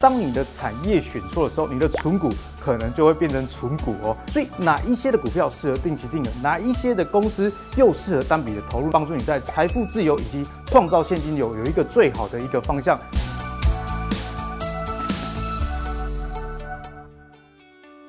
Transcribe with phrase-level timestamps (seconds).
[0.00, 4.16] 当你的产业选错的时候，你的存股可能就会变成存股哦。
[4.28, 12.96] 所以哪一些的股票适合定期定额，哪一些的公司又适合单笔的投入，帮助你在财富自由以及创造现金流有一个最好的一个方向。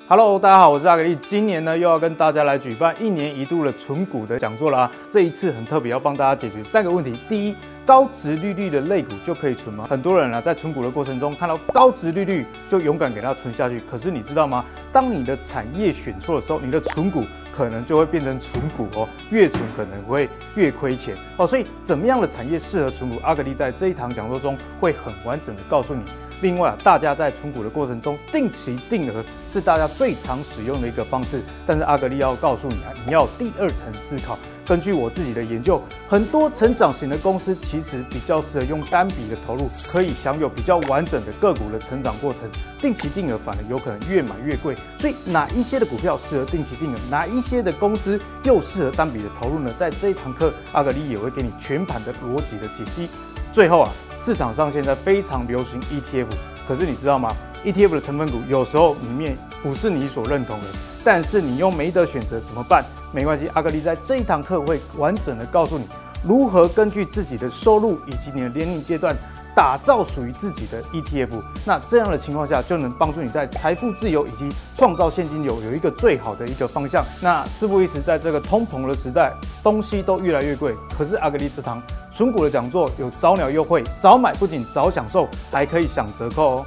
[0.06, 4.92] Hello，大家好，我是阿格力，今年呢又要跟大家来举办一年一度的存股的讲座了啊。
[5.10, 7.18] 这一次很特别，要帮大家解决三个问题。
[7.28, 7.56] 第一，
[7.90, 9.84] 高值利率的类股就可以存吗？
[9.90, 13.82] 很多人啊，在存股的过程中看到高值利率就勇敢给它存下去。
[13.90, 14.64] 可是你知道吗？
[14.92, 21.44] 当你的产业选错的时候，你的存股可能就会变成存股哦，越存可能会越亏钱哦。
[21.44, 23.18] 所以怎么样的产业适合存股？
[23.24, 26.02] 阿格力在这一堂讲座中会很完整的告诉你。
[26.42, 31.40] 另外啊，大家在存股的过程中，定期定额是大家最常使用的一个方式。
[31.66, 34.38] 但是阿格力要告诉你啊，你要第二层思考。
[34.70, 42.42] 根据我自己的研究，很多成长型的公司其实比较适合用单笔的投入，可以享有比较完整的个股的成长过程。
[42.78, 44.76] 定期定额反而有可能越买越贵。
[44.96, 49.74] 所以哪一些的股票适合定期定额，哪一些的公司又适合单笔的投入呢？
[49.76, 53.08] 在这一堂课，阿格力也会给你全盘的逻辑的解析。
[53.50, 53.90] 最后啊，
[54.20, 56.26] 市场上现在非常流行 ETF，
[56.70, 60.66] 可是你知道吗？ETF 的成分股有时候里面不是你所认同的，
[61.02, 62.84] 但是你又没得选择，怎么办？
[63.10, 65.84] 没关系，阿格丽在这一堂课会完整的告诉你
[66.22, 69.16] 如何根据自己的收入以及你的年龄阶段
[69.60, 71.28] 打造属于自己的 ETF。
[71.66, 77.04] 那这样的情况下，就能帮助你在财富自由以及创造现金流有一个最好的一个方向。
[77.20, 81.78] 那事不宜迟，在这个通膨的时代，东西都越来越贵，可是阿格力这堂
[82.10, 86.66] 纯股的讲座有早鸟优惠，早买不仅早享受，还可以享折扣哦。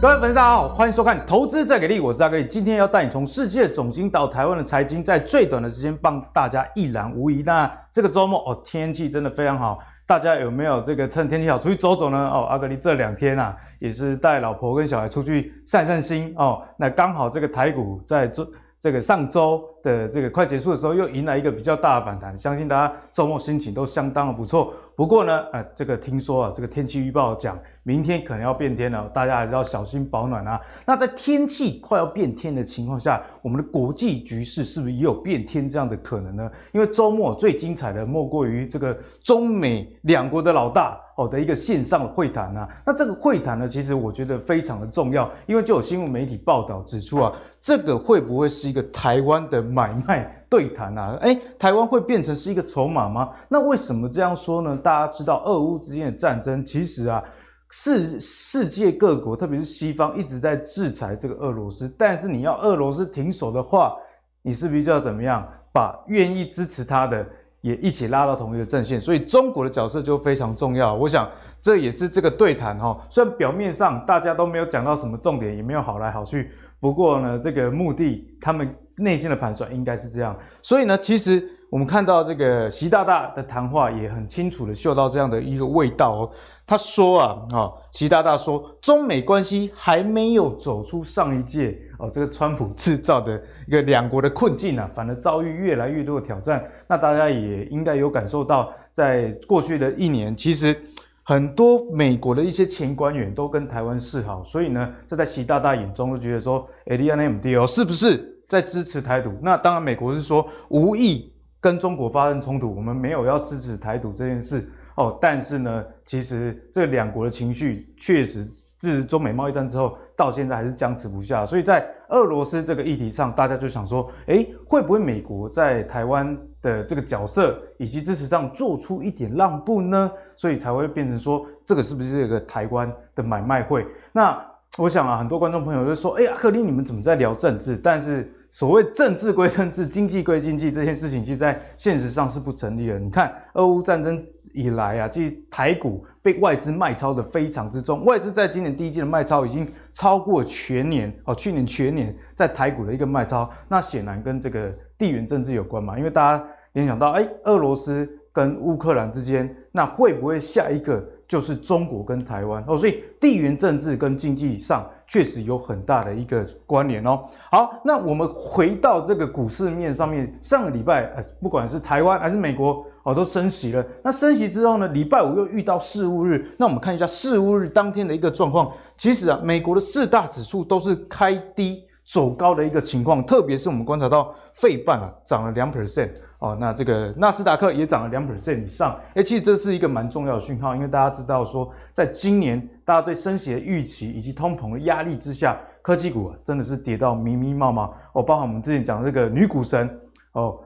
[0.00, 2.44] 各位粉丝，大家好，欢迎收看《投资再给力》，我是阿格力。
[2.44, 7.42] 今天要带你从世界总经到台湾的财经，在最短的时间帮大家一览无遗。
[7.44, 12.16] 那这个周末哦，天气真的非常好，大家有没有这个趁天气好出去走走呢？
[12.16, 16.62] 哦，阿格力这两天啊，也是带老婆跟小孩出去散散心哦。
[16.76, 24.74] 那刚好这个台股在这这个上周的这个快结束的时候，又迎来一个比较大的反弹，相信大家周末心情都相当的不错。
[24.94, 27.58] 不过呢，呃，这个听说啊，这个天气预报讲。
[27.84, 30.60] 明天可能要变天了，大家还是要小心保暖啊。
[30.84, 36.50] 那在天气快要变天的情况下，我们的国际局势是不是也有变天这样的可能呢？
[36.72, 42.66] 因为周末最精彩的莫过于这个中美两国的老大哦的一个线上的会谈啊。
[42.86, 51.18] 那这个会谈呢，其实我觉得非常的重要，因为就有新闻媒体报道指出啊，这个会不会是一个台湾的买卖对谈啊？
[51.20, 53.30] 诶，台湾会变成是一个筹码吗？
[53.48, 54.76] 那为什么这样说呢？
[54.76, 57.22] 大家知道俄乌之间的战争，其实啊。
[57.70, 61.86] 世世界各国，特别是西方，一直在制裁这个俄罗斯。
[61.98, 63.94] 但是你要俄罗斯停手的话，
[64.40, 67.26] 你是不是就要怎么样，把愿意支持他的
[67.60, 69.00] 也一起拉到同一个阵线？
[69.00, 70.94] 所以中国的角色就非常重要。
[70.94, 71.28] 我想
[71.60, 80.36] 这也是这个对谈哈，虽然表面上大家都没有讲到什么重点，也没有好来好去，不过呢，这个目的他们内心的盘算应该是这样。
[80.62, 81.50] 所以呢，其实。
[81.70, 86.30] 我们看到这个习大大的谈话，也很清楚的嗅到这样的一个味道哦。
[86.68, 96.62] 他说啊，啊，习大大说，中美关系还没有走出上一届哦，这个川普制造的一个两国的困境啊，反而遭遇越来越多的挑战。
[96.86, 100.78] 那大家也应该有感受到，在过去的一年，其实
[101.22, 109.32] 很多美国的一些前官员都跟台湾示好，所以呢，这在习大大眼中就觉得说，哎，LNMD 哦，是不是在支持台独？
[109.40, 111.32] 那当然，美国是说无意。
[111.60, 115.18] 跟中国发生冲突，我们没有要支持台独这件事哦。
[115.20, 118.44] 但是呢，其实这两国的情绪确实
[118.78, 121.46] 自中美贸易战之后到现在还是僵持不下。
[121.46, 130.10] 所以在俄罗斯这个议题上，大家就想说，诶，会不会美国在台湾的这个角色以及支持上做出一点让步呢？
[130.36, 133.86] 所以才会变成说，这个是不是一个台湾的买卖会？
[134.12, 134.38] 那
[134.78, 137.76] 我想啊，很多观众朋友就说，诶，阿克力，你们怎么在聊政治？
[137.76, 138.32] 但是。
[138.50, 142.98] 所谓政治归政治，经济归经济，这件事情其实在现实上是不成立的。
[142.98, 144.24] 你看，俄乌战争
[144.58, 158.08] 以来啊，其实台股被外资卖超的非常之重，外资在今年第一季的卖超已经超过全年哦，去年全年在台股的一个卖超，那显然跟这个地缘政治有关嘛，因为大家联想到，哎，俄罗斯。
[158.30, 162.76] 跟乌克兰之间，那会不会下一个就是中国跟台湾哦？
[162.76, 167.24] 所以地缘政治跟经济上确实有很大的一个关联哦。
[167.50, 173.82] 好，那我们回到这个股市面上面，上个礼拜呃，不管是台湾还是美国哦，都升息了。
[174.04, 178.70] 那升息之后呢，礼拜五又遇到四巫日，那我们看一下四巫日当天的一个状况。
[178.98, 188.94] 其实啊，美国的四大指数都是开低走高的一个情况，特别是我们观察到费半啊涨了两 percent 哦，那这个纳斯达克也涨了两 percent 以上。
[189.14, 199.88] 诶，其实这是一个蛮重要的讯号，因为大家知道说，在今年大家对升息的预期以及通膨的压力之下，科技股啊真的是跌到密密麻麻哦，包含我们之前讲的这个女股神
[200.32, 200.60] 哦。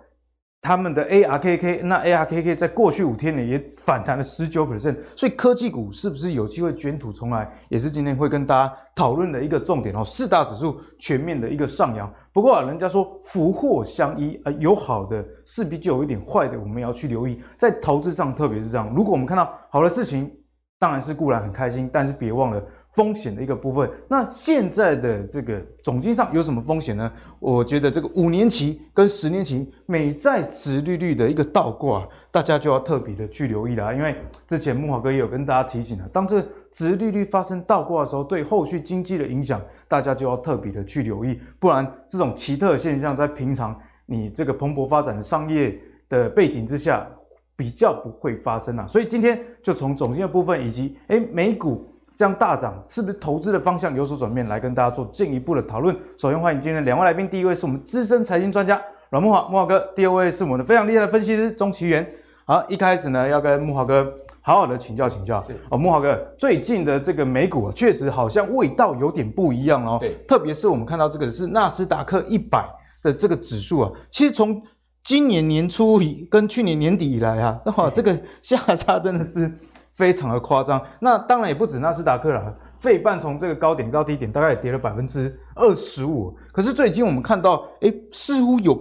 [0.62, 10.04] 他们的 ARKK，那 ARKK 在过去五天呢也反弹了十九 percent，所以科技股是不是有机会卷土重来，也是今天会跟大家讨论的一个重点哦。
[10.04, 17.42] 四大指数全面的一个上扬，不过啊，人家说福祸相依啊，有好的势必就有一点坏的，我们要去留意。
[17.58, 20.30] 在投资上，特别是这样，如果我们看到好的事情，
[20.78, 22.62] 当然是固然很开心，但是别忘了。
[22.92, 27.10] 风险的一个部分，那现在的这个总经上有什么风险呢？
[27.38, 33.94] 我觉得这个五年期跟十年期美债殖利率的一个倒挂，大家就要特别的去留意了。
[33.94, 34.14] 因为
[34.46, 43.74] 之前木华哥也有跟大家提醒了，当这个殖利率发生倒挂的时候，对后续经济的影响，大家就要特别的去留意，不然这种奇特现象在平常
[44.04, 45.80] 你这个蓬勃发展的商业
[46.10, 47.08] 的背景之下，
[47.56, 48.86] 比较不会发生啊。
[48.86, 51.88] 所以今天就从总经的部分以及诶美股。
[52.14, 54.46] 这样大涨，是不是投资的方向有所转变？
[54.46, 55.96] 来跟大家做进一步的讨论。
[56.18, 58.80] 首先欢迎今天的两位来宾，第一位是我们资深财经专家
[59.10, 62.06] 阮木华木华哥，第二位是我们的非常厉害的分析师钟奇源。
[62.44, 65.40] 好，一开始呢要跟木华哥好好的请教请教。
[65.42, 69.98] 是哦，木华哥，最近的这个美股啊，确实好像味道有点不一样哦。
[70.00, 72.68] 对，特别是我们看到这个是纳斯达克一百
[73.02, 74.62] 的这个指数啊，其实从
[75.04, 76.00] 今年年初
[76.30, 79.50] 跟去年年底以来啊，哇，这个下差真的是。
[79.92, 86.34] 非常的夸张，那当然也不止纳斯达克了，费半从这个高点到低点大概也跌了百分之二十五。
[86.50, 88.74] 可是最近我们看到，诶，似乎有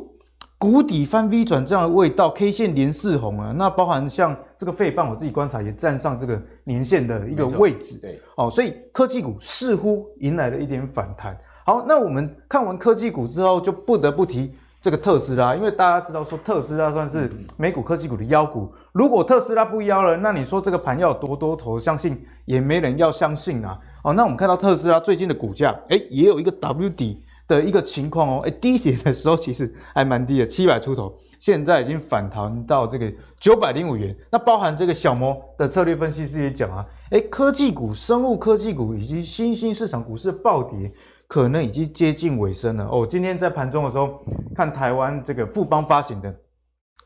[0.57, 3.53] 谷底翻 V 转这样的味道，K 线连四红啊。
[3.55, 7.97] 那包含像这个费半，我自己观察也站上这个年线的一个位置。
[7.99, 11.37] 对，哦，所以科技股似乎迎来了一点反弹。
[11.65, 14.53] 好，那我们看完科技股之后，就不得不提。
[14.79, 23.79] 这个特斯拉，因为大家知道说特斯拉算是美股科技股的妖股，如果特斯拉不妖了，那你说这个盘要有多多头，相信也没人要相信啊。
[24.03, 28.41] 哦，那我们看到特斯拉最近的股价，诶，也有一个 W 底的一个情况哦。
[28.43, 33.09] 诶，低点的时候其实还蛮低的，七百出头，现在已经反弹到这个
[33.39, 34.13] 九百零五元。
[34.29, 40.91] 那包含这个小摩的策略分析师也讲啊，诶，科技股、生物科技股以及新兴市场股市的暴跌。
[41.27, 43.07] 可能已经接近尾声了哦。
[43.09, 44.19] 今天在盘中的时候，
[44.53, 46.35] 看台湾这个富邦发行的，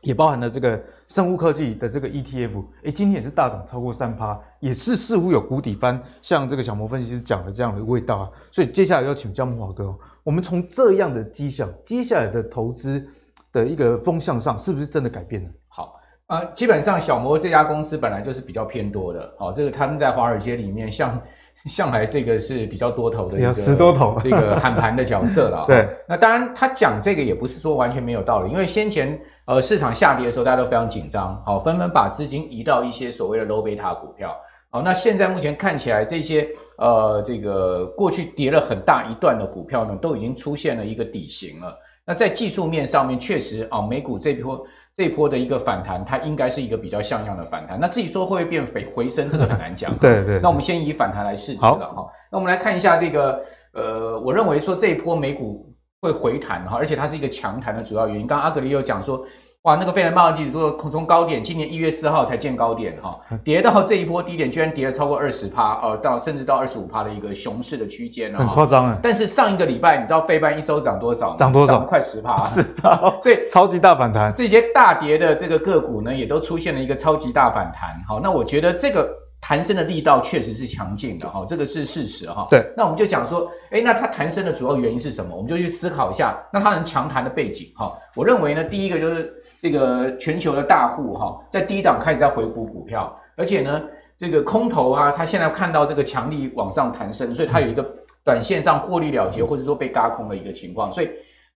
[0.06, 8.30] 也包含了这个生物科技的这个 ETF，诶，今天也是大涨超过三趴，也是似乎有谷底翻，像这个小摩分析师讲的这样的味道啊。
[8.52, 9.92] 所以接下来要请教木华哥，
[10.22, 13.04] 我们从这样的迹象，接下来的投资
[13.52, 15.50] 的一个风向上，是不是真的改变了？
[15.66, 15.98] 好
[16.28, 21.20] 啊，呃，基本上小摩这家公司本来就是比较偏多的，好，这个他们在华尔街里面像。
[21.64, 25.64] 向来这个是比较多头的一个十多头这个喊盘的角色了。
[25.66, 34.36] 对，那当然他讲这个也不是说完全没有道理，因为先前呃市场下跌的时候，大家都非常紧张，好，纷纷把资金移到一些所谓的 low beta 股票。
[34.70, 36.48] 好，那现在目前看起来，这些
[36.78, 41.74] 呃这个过去跌了很大一段的股票呢，都已经出现了一个底型了。
[42.04, 44.66] 那在技术面上面，确实啊，美股这波。
[44.98, 47.78] 这一波的一个反弹，它应该是一个比较像样的反弹。
[47.78, 49.94] 那至于说会不会变回回升，这个很难讲。
[50.00, 50.40] 对对。
[50.40, 52.08] 那我们先以反弹来试试了哈。
[52.32, 53.44] 那我们来看一下这个，
[53.74, 55.65] 呃，我认为说这一波美股
[56.06, 58.26] 会回弹哈，而且它是一个强弹的主要原因。
[58.26, 59.20] 刚刚阿格里有讲说。
[59.62, 68.96] 哇，那个费城半导体说从高点，今年一月四号才见高点哈，跌到这一波低点，居然跌了超过二十趴，呃，到甚至到二十五趴的一个熊市的区间了，很夸张啊。
[69.02, 71.36] 但是上一个礼拜，你知道费半一周涨多少吗？
[71.36, 71.80] 涨多少？
[71.80, 74.32] 快十趴，是啊，所以超级大反弹。
[74.36, 77.90] 这些大跌的这个个股呢，也都出现了一个超级大反弹。
[78.06, 79.25] 好，那我觉得这个。
[79.40, 82.46] 弹升的力道确实是强劲的哈，这个是事实哈。
[82.50, 85.36] 对，那我们就讲说，诶，那它弹升的主要原因是什么？
[85.36, 87.96] 我们就去思考一下，那它能强弹的背景哈。
[88.14, 93.82] 我认为呢，第一个就是这个全球的大户哈，在低档开始在回补股票，而且呢，
[94.16, 97.86] 这个空头啊，他现在看到这个强力往上弹升，所以它有一个
[98.24, 101.10] 短线上获利了结或者说被轧空的一个情况，所以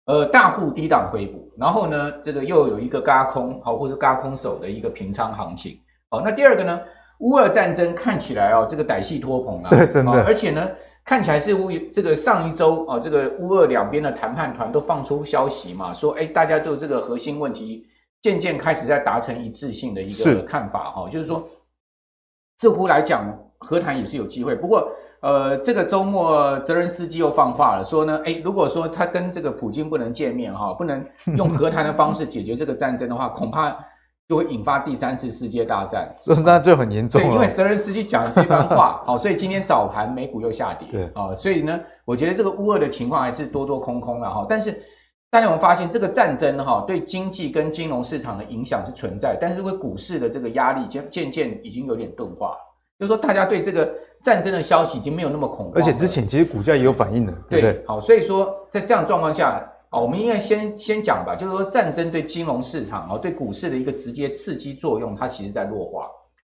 [0.05, 5.77] 呃，大户低档回补，然后呢，这个又有一个轧空好或者轧空手的一个平仓行情。
[6.09, 6.81] 好，那第二个呢？
[7.21, 10.69] 乌俄战争看起来哦，这个歹戏拖棚啊，对，真的，而且呢，
[11.05, 17.87] 看起来是乌这个上一周啊，这个乌俄两边的谈判团都放出消息嘛，说哎，大家都这个核心问题
[18.23, 21.47] 渐渐开始在达成一致性的一个看法哈，就是说，
[22.59, 23.27] 似乎来讲
[23.59, 24.55] 和谈也是有机会。
[24.55, 31.05] 不过，呃，这个周末泽连斯基又放话了，说呢，诶，如果说他跟这个普京不能见面哈，不能
[31.37, 33.77] 用和谈的方式解决这个战争的话，恐怕
[34.31, 36.09] 就会引发第三次世界大战。
[36.19, 37.27] 所以那就很严重了。
[37.27, 40.89] 对，因为泽连斯基讲的这番话， 好，所以今天早盘美股又下跌。
[40.91, 44.81] 对啊，所以呢，我觉得这个乌俄的情况还是多多空空了哈，但是。
[45.33, 52.57] 大家有没有发现，这个战争哈对经济跟金融市场的影响是存在，但是因为股市的这个压力渐渐渐已经有点钝化，
[52.99, 53.95] 就是说大家对这个
[54.25, 55.73] 战争的消息已经没有那么恐慌。
[55.77, 57.85] 而且之前其实股价也有反应的，对不对？
[57.87, 66.09] 好，所以说在这样状况下，啊，我们应该先先讲吧，就是说战争对金融市场啊对股市的一个直接刺激作用，它其实在弱化。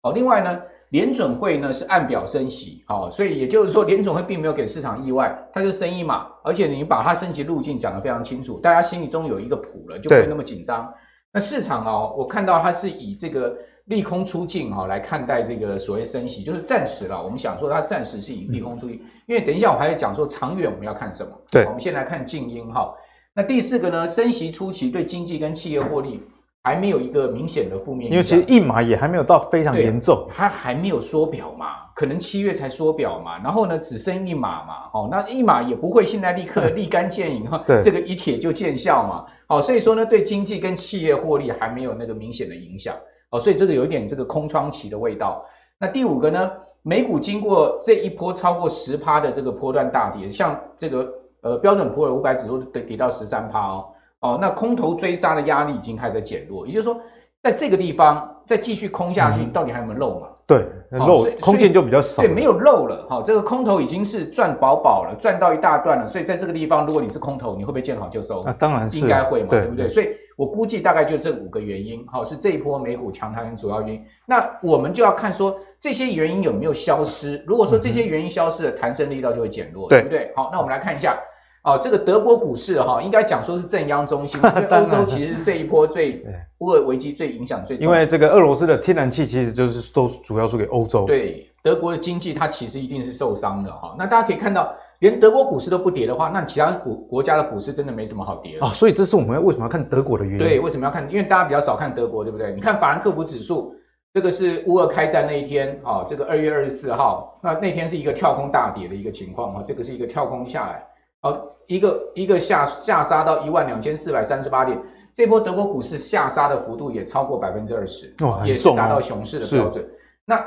[0.01, 0.61] 好，另外呢。
[0.91, 10.93] 联准会呢是按表升息，好，所以也就是说联准会并没有给市场意外，它就升一码，而且你把它升息路径讲得非常清楚，大家心里中有一个谱了，就不会那么紧张。
[11.31, 17.23] 那市场哦，我看到它是以这个利空出尽哈来看待这个所谓升息，就是暂时了。
[17.23, 21.31] 我们想说它暂时是以利空出尽，因为等一下我还要讲说长远我们要看什么。
[21.49, 22.93] 对，我们先来看静音哈。
[23.35, 26.21] 那第四个呢，升息初期对经济跟企业获利。
[26.63, 42.95] 还没有一个明显的负面，因为其实一码也还没有到非常严重，它还没有缩表嘛，可能七月才缩表嘛，然后呢只剩一码嘛，哦，那一码也不会现在立刻 立竿见影哈，这个一铁就见效嘛，哦，所以说呢对经济跟企业获利还没有那个明显的影响，
[43.31, 45.43] 哦，所以这个有一点这个空窗期的味道。
[45.79, 46.51] 那第五个呢，
[46.83, 53.85] 美股经过这一波超过十趴的这个波段大跌，像这个呃标准普尔五百指数跌跌到十三趴哦。
[54.21, 56.95] 哦，那空头追杀的压力已经开始在减弱，也就是说，
[57.41, 60.27] 在这个地方再继续空下去，到底还有没有漏嘛？
[60.45, 62.21] 对，漏空间就比较少。
[62.21, 63.03] 对，没有漏了。
[63.09, 66.07] 好，这个空头已经是赚饱饱了，赚到一大段了。
[66.07, 68.41] 所以在这个地方，如果你是空头，你会不会见好就收？
[68.41, 69.89] 啊，当然是，应该会嘛，对不对？
[69.89, 74.05] 所以我估计大概就这五个原因，好，是这一波美股强弹的主要原因。
[74.27, 77.43] 那我们就要看说这些原因有没有消失。
[77.47, 80.31] 如果说这些原因消失了，弹升力道就会减弱，对不对？
[80.35, 81.17] 好，那我们来看一下。
[81.63, 86.25] 哦，这个德国股市哈，应该讲说是正央中心，因为 欧洲其实这一波最
[86.57, 87.77] 乌尔危机最影响最。
[87.77, 91.05] 因为这个俄罗斯的天然气其实就是都主要输给欧洲。
[91.05, 93.95] 对，德国的经济它其实一定是受伤的哈。
[93.97, 98.65] 那大家可以看到，连德国股市都不跌的话，那其他国国家的股市真的没什么好跌了。
[98.65, 100.39] 啊、哦，所以这是我们为什么要看德国的原因。
[100.39, 101.07] 对，为什么要看？
[101.11, 102.51] 因为大家比较少看德国，对不对？
[102.53, 103.75] 你看法兰克福指数，
[104.15, 110.83] 这个是乌俄开战那一天啊，这个二月二十四号，那那天是一个跳空大跌的一个情况啊，这个是一个跳空下来。
[111.21, 114.75] 好，一个一个下下杀到一万两千四百三十八点，
[115.13, 118.11] 这波德国股市下杀的幅度也超过百分之二十，
[118.43, 119.87] 也是达到熊市的标准。
[120.25, 120.43] 那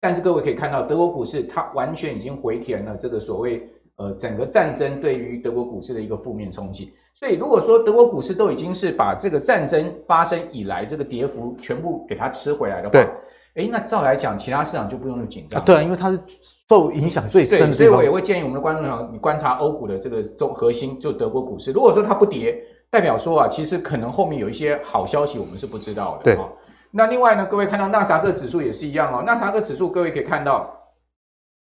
[0.00, 6.92] 但是各位可以看到，德国股市它完全已经回填了这个所谓呃整个战争对于德国股市的一个负面冲击。
[7.14, 13.08] 所以如果说德国股市都已经是把这个战争发生以来这个跌幅全部给它吃回来的话，对。
[13.54, 15.64] 哎，那照来讲，其他市场就不用那么紧张。
[15.64, 16.18] 对啊，因为它是
[16.68, 17.76] 受影响最深的。
[17.76, 21.70] 所以我也会建议我们的观众朋友，你观察欧股的这个中核心，就德国股市。
[21.70, 26.24] 如果说它不跌，代表说啊，其实可能后面有一些好消息，我们是不知道的。
[26.24, 26.38] 对。
[26.90, 29.22] 那另外呢，各位看到纳斯达克指数也是一样哦。
[29.24, 30.76] 纳斯达克指数，各位可以看到，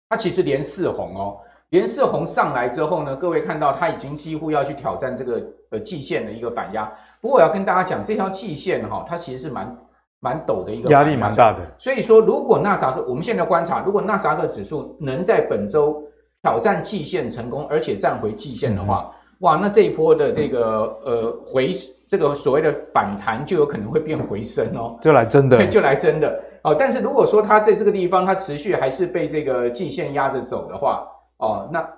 [0.09, 1.39] 它其实连四红哦，
[1.69, 5.41] 连四红上来之后呢，各位看到它已经几乎要去挑战这个
[5.71, 6.93] 呃季线的一个反压。
[7.21, 9.77] 不过我要跟大家讲，这条季线哈，它其实是蛮。
[10.27, 16.03] 蛮陡的一个压力蛮大的，所以说如果纳斯达克，我们现在观察，如果纳斯达克指数能在本周
[16.43, 21.71] 挑战季线成功，而且站回季线的话，嗯、哇，那这一波的这个呃回
[22.09, 26.75] 这个所谓的反弹就有可能会变回升哦，就来真的， 就来真的哦。
[26.77, 31.07] 但是如果说它在这个地方它持续还是被这个季线压着走的话，
[31.39, 31.89] 哦，那。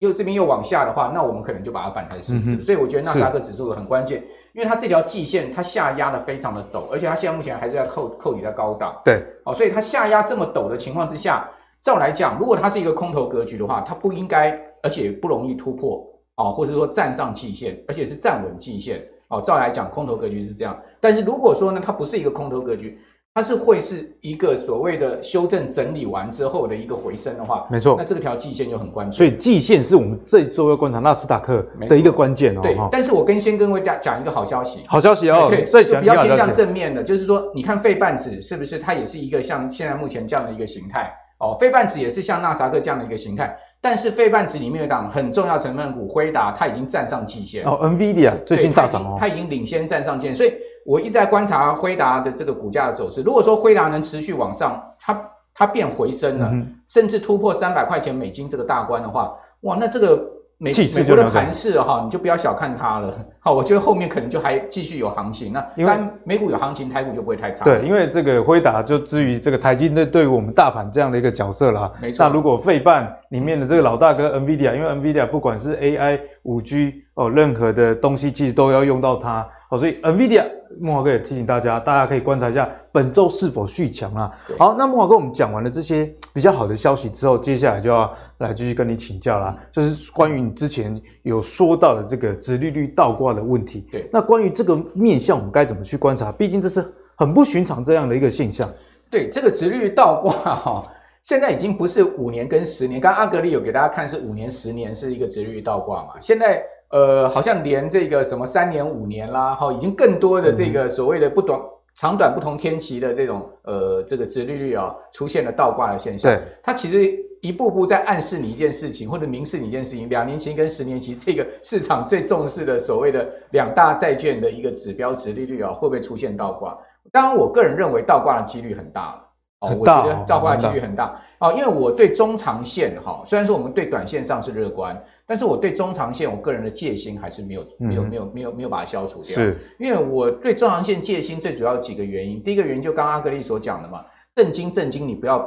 [0.00, 2.52] 又这边又往下的话，那我们可能就把它反弹试试。
[2.54, 4.22] 嗯、所以我觉得纳斯达克指数很关键，
[4.58, 9.00] 因为它这条季线它下压的非常的陡，而且它现在目前还是在扣扣底在高档。
[9.04, 11.48] 对，哦，所以它下压这么陡的情况之下，
[11.80, 19.40] 照来讲，如果它是一个空头格局的话，它不应该，而且不容易突破哦，或者说站上季线，而且是站稳季线哦。
[19.42, 22.98] 照来讲，空头格局是这样，但是如果说呢，它不是一个空头格局。
[23.38, 29.16] 它是会是一个所谓的修正整理完之后的一个回升的话，没错，那这个条季线就很关键。
[29.16, 32.60] 所以季线是我们这一周要观察纳斯达克的一个关键哦。
[32.60, 35.46] 对，但是我跟先跟各位讲一个好消息，好消息哦。
[35.48, 41.56] 对，所以比较偏向正面的，就是说，你看费半指是不是它也是一个像现在目前这样的一个形态哦？
[41.60, 47.78] 费半指也是像纳斯达克这样的一个形态，但是费半指里面有档很重要成分股辉达，它已经站上季线哦。
[47.82, 50.52] NVIDIA 最近大涨哦，它已经领先站上季线，所以。
[50.88, 53.20] 我一直在观察辉达的这个股价的走势。
[53.20, 60.16] 如果说辉达能持续往上，它它变回升了，嗯、甚至突破三百块钱美金这个大关的话，哇，那这个
[60.56, 63.14] 美美国的盘势哈，你就不要小看它了。
[63.38, 65.52] 好，我觉得后面可能就还继续有行情。
[65.52, 65.92] 那因为
[66.24, 67.64] 美股有行情，台股就不会太差。
[67.64, 71.92] 对，因为这个辉达就至于这个台积电对于我们大盘这样的一个角色啦。
[72.00, 72.26] 没错。
[72.26, 79.44] 那如果费半里面的这个老大哥 NVIDIA，因为 NVIDIA 不管是 AI、五 G 哦，任何的东西其实都要用到它。
[79.68, 80.46] 好，所以 NVIDIA
[80.80, 84.32] 慕驊哥也提醒大家，大家可以观察一下本周是否续强啊。
[84.56, 93.88] 好，那慕驊哥我们讲完了这些比较好的消息之后，接下来就要来继续跟你请教啦，就是关于你之前有说到的这个殖利率倒挂的问题。
[93.90, 96.30] 对，那关于这个面向，我们该怎么去观察？
[96.30, 96.82] 毕竟这是
[97.16, 98.70] 很不寻常这样的一个现象。
[99.10, 100.84] 对，这个殖利率倒挂哈，
[101.24, 106.62] 现在已经不是五年跟十年，刚刚阿格力有给大家看是五年、十年是一个殖利率倒挂嘛，现在。
[106.90, 111.60] 呃，好像连这个什么三年、五年啦，哈，已经更多的这个所谓的不短、
[111.94, 116.32] 长短不同天期的这种呃这个殖利率啊，出现了倒挂的现象。
[116.32, 120.08] 对，它其实一步步在暗示你一件事情，或者明示你一件事情。
[120.08, 126.74] 两年期跟十年期这个市场最重视的所谓的两大债券的一个指标殖利率啊，会不会出现倒挂？
[127.12, 129.24] 当然，我个人认为倒挂的几率很大了。
[129.60, 131.20] 哦，我觉得倒挂的几率很大。
[131.40, 134.96] 哦，因为我对中长线哈，虽然说我们对短线上是乐观。
[135.28, 139.34] 但是我对中长线，我个人的戒心还是没有、没有、没有、没有、没有把它消除掉。
[139.34, 142.42] 是，因为我对中长线戒心最主要几个原因。
[142.42, 144.02] 第一个原因就刚刚阿格力所讲的嘛，
[144.34, 145.46] 政经政经，你不要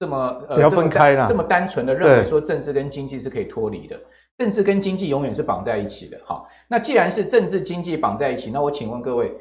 [0.00, 4.00] 这么呃，不要分开啦，这么单纯的认为说政治跟经济是可以脱离的，
[4.38, 6.18] 政治跟经济永远是绑在一起的。
[6.24, 9.32] 好，那既然是政治经济绑在一起，那我请问各位。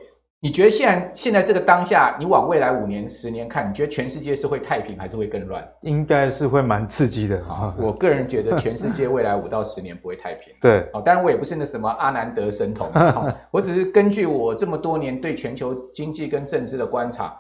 [0.44, 5.66] 你觉得现在现在这个当下，你往未来五年、十年看，你觉得全世界是会太平还是会更乱？
[5.84, 7.38] 应该是会蛮刺激的。
[7.46, 10.54] 啊， 我个人觉得全世界未来五到十年不会太平。
[10.60, 12.92] 对，哦，当然我也不是那什么阿南德神童，
[13.52, 17.34] 我只是根据我这么多年对全球经济跟政治的观察，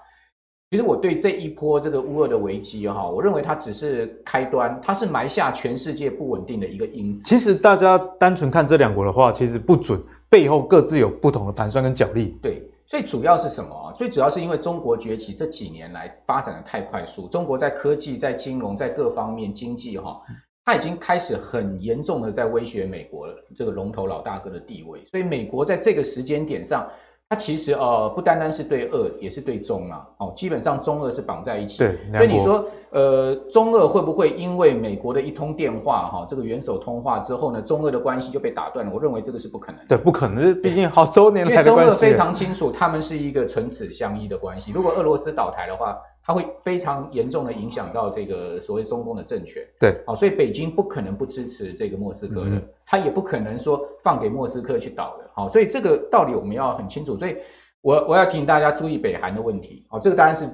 [0.72, 7.25] 其实我对这一波这个乌俄的危机哈，我认为它只是开端，它是埋下全世界不稳定的一个因子。
[7.25, 12.39] 其实大家单纯看这两国的话，其实不准，背后各自有不同的盘算跟角力。
[12.41, 12.65] 对。
[12.86, 13.94] 最主要是什么？
[13.98, 20.22] 最主要是因为中国崛起这几年来发展的太快速，中国在科技、在金融、在各方面经济哈，
[20.66, 26.88] 它已经开始很严重的在威胁美国这个龙头老大哥的地位，所以美国在这个时间点上。
[27.30, 31.80] 它其实呃不单单是对俄，也是对中啊，哦，基本上中俄是绑在一起。
[31.80, 38.91] 对，所以你说呃中俄会不会因为美国的一通电话哈，这个元首通话之后呢，中俄的关系就被打断了？
[38.93, 39.95] 我认为这个是不可能的。
[39.95, 41.47] 对，不可能，毕竟好多年。
[41.47, 44.71] 因为中俄非常清楚，他们是一个唇齿相依的关系。
[44.71, 57.36] 如果俄罗斯倒台的话，它会非常严重的影响到这个所谓中共的政权，对，好，所以北京不可能不支持这个莫斯科的，他也不可能说放给莫斯科去倒的，好，所以这个道理我们要很清楚，所以
[57.81, 60.49] 我我要提醒大家注意北韩的问题，哦，这个当然是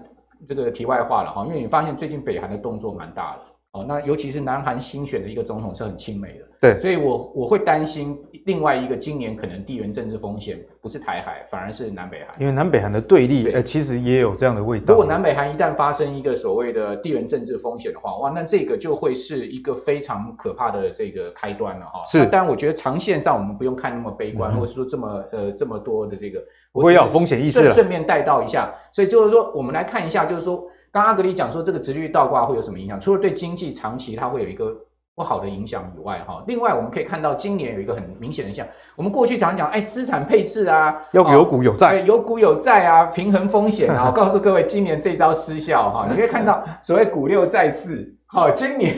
[0.47, 1.31] 这个题外话了。
[1.31, 3.41] 哈，因为你发现最近北韩的动作蛮大的。
[3.71, 14.85] 哦，那尤其是南韩新选的一个总统是很亲美的，对，所以我我会担心另外一个今年可能地缘政治风险不是台海，反而是南北韩，因为南北韩的对立，哎、欸，其实也有这样的味道。
[14.87, 22.03] 如果南北韩一旦发生一个所谓的地缘政治风险的话，哇，那这个就会是一个非常可怕的这个开端了哈。
[22.07, 27.75] 是，当然我觉得长线上我们不用看那么悲观，嗯、或者说这么呃这么多的这个，我也要有风险意识了。
[27.75, 30.67] 顺便带到一下，所以就是说我们来看一下，就是说。
[30.91, 32.99] 刚阿格里讲说，这个殖利率倒挂会有什么影响？
[32.99, 34.75] 除了对经济长期它会有一个
[35.15, 38.73] 不好的影响以外，哈，另外我们可以看到今年有一个很明显的现象。
[38.95, 44.05] 我们过去常讲，哎，资产配置啊，要有股有债，有股有债啊，平衡风险啊。
[44.07, 48.95] 我 告诉各位，今年这招失效哈，你可以看到所谓股六债四，好，今年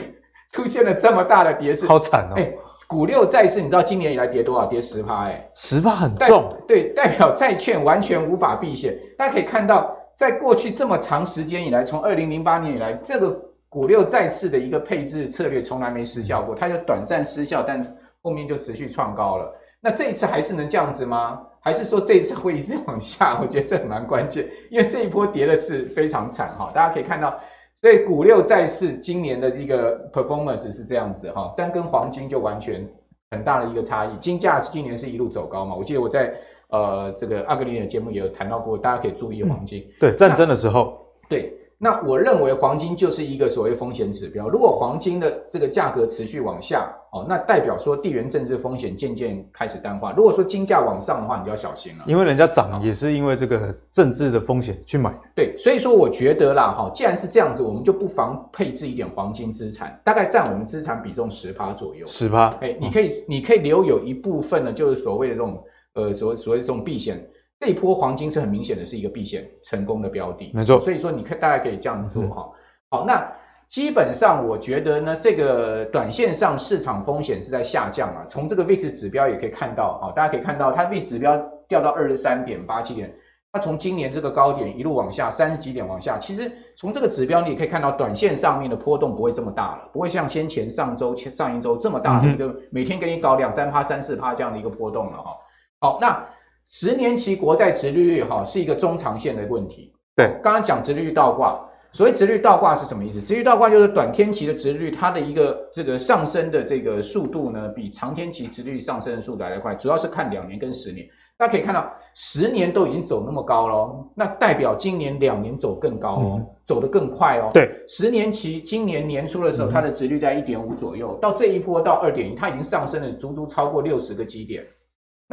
[0.52, 2.34] 出现了这么大的跌势，好惨哦。
[2.36, 2.52] 哎，
[2.86, 4.66] 股六债四，你知道今年以来跌多少？
[4.66, 8.96] 跌十趴，哎，十趴很重，对，代表债券完全无法避险。
[9.18, 9.94] 大家可以看到。
[10.22, 13.36] 在过去这么长时间以来，从二零零八年以来，这个
[13.68, 17.84] 股六再次的一个配置策略从来没失效过，它就短暂失效，但
[18.22, 19.52] 后面就持续创高了。
[19.80, 21.42] 那这一次还是能这样子吗？
[21.60, 23.40] 还是说这一次会一直往下？
[23.42, 26.70] 我觉得这蛮关键，因为这一波跌的是非常惨哈。
[26.72, 27.36] 大家可以看到，
[27.74, 32.88] 所以股六再次今年的一个 performance 是这样子哈，但跟黄金就完全
[33.32, 34.16] 很大的一个差异。
[34.18, 35.74] 金价今年是一路走高嘛？
[35.74, 36.32] 我记得我在。
[36.72, 39.80] 呃，这个阿格力的节目也有谈到过，大家可以注意黄金。
[39.80, 40.98] 嗯、对，战争的时候。
[41.28, 44.48] 对，那我认为黄金就是一个所谓风险指标。
[44.48, 50.12] 如果黄金的这个价格持续往下，哦，那代表说地缘政治风险渐渐开始淡化。
[50.16, 52.04] 如果说金价往上的话，你就要小心了。
[52.06, 55.14] 因为人家涨也是因为这个政治的风险去买。
[55.34, 62.06] 对，所以说我觉得啦，哈，既然是这样子，我们就不妨配置一点黄金资产，大概占我们资产比重十趴左右。
[62.06, 62.48] 十趴。
[62.62, 65.62] 哎，你可以，嗯、你可以留有一部分呢，就是所谓的这种。
[65.94, 67.22] 呃，所所谓这种避险，
[67.60, 70.80] 这一波黄金是很明显的是一个避险成功的标的，没错。
[70.80, 72.50] 所以说，你可大家可以这样做哈。
[72.90, 73.30] 好，那
[73.68, 78.24] 基本上我觉得呢，这个短线上市场风险是在下降啊。
[78.28, 81.36] 从这个 VIX 指标也可以看到啊，大家可以看到它 VIX 指标
[81.68, 83.14] 掉到二十三点八七点。
[83.54, 95.36] 它从今年这个高点一路往下，三十几点往下，其实从这个指标你也可以看到，短线上面的波动不会这么大了，不会像先前上周、前上一周这么大的一个每天给你搞两三趴、三四趴这样的一个波动了哈。
[95.82, 96.24] 好，那
[96.64, 99.92] 十年期国债殖利率哈是一个中长线的问题。
[100.14, 101.60] 对，刚刚讲殖利率倒挂，
[101.92, 103.20] 所谓殖利率倒挂是什么意思？
[103.20, 111.04] 殖利率倒挂就是短天期的殖利率，它的一个这个上升的这个速度呢，比长天期殖利率上升的速度来得快，主要是看两年跟十年。
[111.36, 117.48] 大家可以看到，十年都已经走那么高了，那代表今年两年走更高哦，嗯、走得更快哦。
[117.52, 124.64] 对，十年期今年年初的时候，它的殖率在一点五左右，嗯、到这一波到二点一，它已经上升了足足超过六十个基点。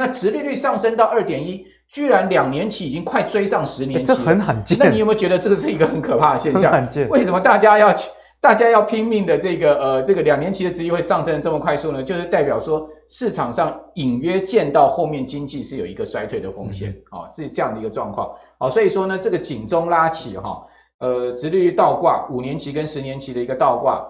[0.00, 4.78] 那殖利率上升到二点一，居然两年期已经快追上十年期，这很罕见。
[4.80, 6.62] 那你有没有觉得这个是一个很可怕的现象？
[6.62, 7.06] 很罕见。
[7.10, 8.08] 为什么大家要去？
[8.40, 12.02] 大家要拼命的这个呃，这个两年期的殖利率会上升的这么快速呢？
[12.02, 20.66] 就是代表说市场上隐约见到后面经济是有一个衰退的风险，啊、嗯哦，是这样的一个状况，哦，所以说呢，这个警钟拉起哈，
[21.00, 24.02] 呃，殖利率倒挂，五年期跟十年期的一个倒挂，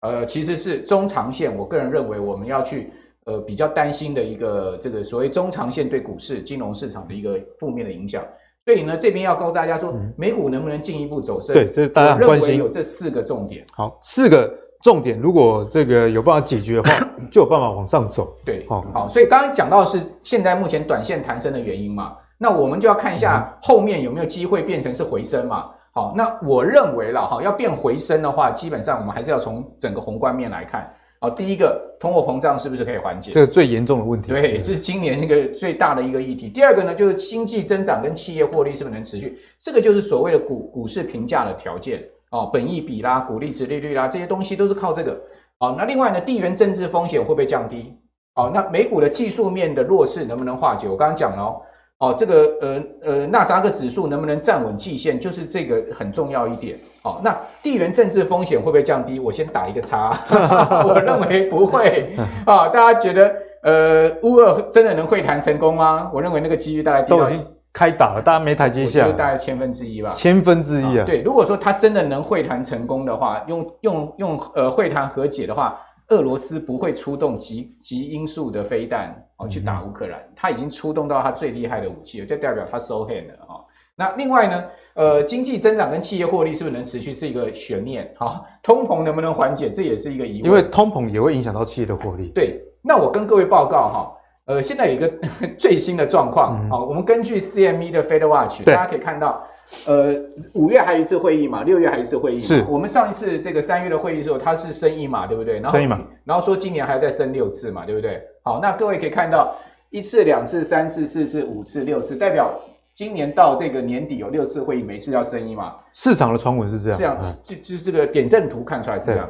[0.00, 2.92] 呃，其实是中长线，我个人认为我们要去
[3.26, 8.24] 呃比较担心的一个这个所谓中长线对股市、金融市场的一个负面的影响。
[8.64, 11.54] 所以呢，这边要告诉大家说，美股能不能进一步走升？
[11.54, 12.56] 对，这是大家很关心。
[12.56, 13.64] 有这四个重点。
[13.72, 18.36] 好，四个重点，如果这个有办法解决的话，就有办法往上走。
[18.44, 19.08] 对，好，好。
[19.08, 25.70] 所以刚刚讲到的是现在目前短线弹升的原因嘛，那我们就要看一下后面有没有机会变成是回升嘛。
[25.92, 30.92] 好，那我认为了哈，要变回升的话，基本上我们还是要从整个宏观面来看。
[31.18, 33.30] 好，第一个，通货膨胀是不是可以缓解？
[33.30, 34.28] 这个最严重的问题。
[34.28, 36.48] 对，这是今年那个最大的一个议题。
[36.50, 39.38] 第二个呢，就是经济增长跟企业获利是不是能持续？
[39.58, 45.18] 这个就是所谓的股股市评价的条件哦，本益比啦、股利值利率啦，这些东西都是靠这个。
[45.58, 47.96] 好，那另外呢，地缘政治风险会不会降低？
[48.34, 50.86] 好，那美股的技术面的弱势能不能化解？
[50.86, 51.62] 我刚刚讲了哦。
[51.98, 56.78] 哦，这个呃呃，纳斯达克指数能不能站稳季线，就是这个很重要一点。
[57.02, 59.18] 好、哦，那地缘政治风险会不会降低？
[59.18, 60.18] 我先打一个叉，
[60.86, 62.14] 我认为不会。
[62.44, 66.10] 啊、哦，大家觉得呃，乌俄真的能会谈成功吗？
[66.12, 70.10] 我认为那个几率大概都已经开打了，大家没台阶下，大概千分之一吧。
[70.10, 71.06] 千分之一啊、哦！
[71.06, 75.80] 对，如果说他真的能会谈成功的话，用用用呃会谈和解的话。
[76.08, 83.64] 俄罗斯不会出动极极音速的飞弹哦去打乌克兰，他已经出动到他最厉害的武器了，就代表他收 hand 了哈。
[83.96, 84.64] 那另外呢，
[84.94, 88.44] 呃，经济增长跟企业获利是不是能持续是一个悬念哈？
[88.62, 90.44] 通膨能不能缓解，这也是一个疑问。
[90.44, 92.28] 因为通膨也会影响到企业的获利。
[92.28, 94.12] 对，那我跟各位报告哈，
[94.46, 95.10] 呃，现在有一个
[95.58, 99.42] 最新的状况啊，我们根据 CME 的 Fed Watch，大家可以看到。
[99.84, 100.14] 呃，
[100.54, 102.40] 五月还有一次会议嘛，六月还有一次会议嘛。
[102.40, 105.62] 是，我们上一次这个三月的会议的时候，它是升一码，对不对？
[105.64, 108.22] 升一码，然后说今年还要再升六次嘛，对不对？
[108.42, 109.56] 好，那各位可以看到，
[109.90, 112.56] 一次、两次、三次、四次、五次、六次，代表
[112.94, 115.74] 今年到这个年底有六次会议，每次要升一码。
[115.92, 119.28] 市场的传闻是这样，这样，就就这个点阵图看出来是这样。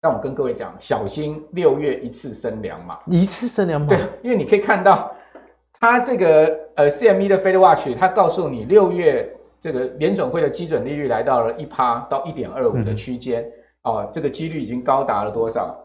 [0.00, 3.86] 但我跟各位讲，小心六月一次升两码，一次升两码。
[3.86, 5.12] 对，因为你可以看到，
[5.78, 9.32] 它这个呃 CME 的 Fed Watch，它告诉你六月。
[9.62, 13.42] 这个联准会的基准利率来到了一趴到一点二五的区间，
[13.82, 15.76] 哦、嗯啊，这个几率已经高达了多少？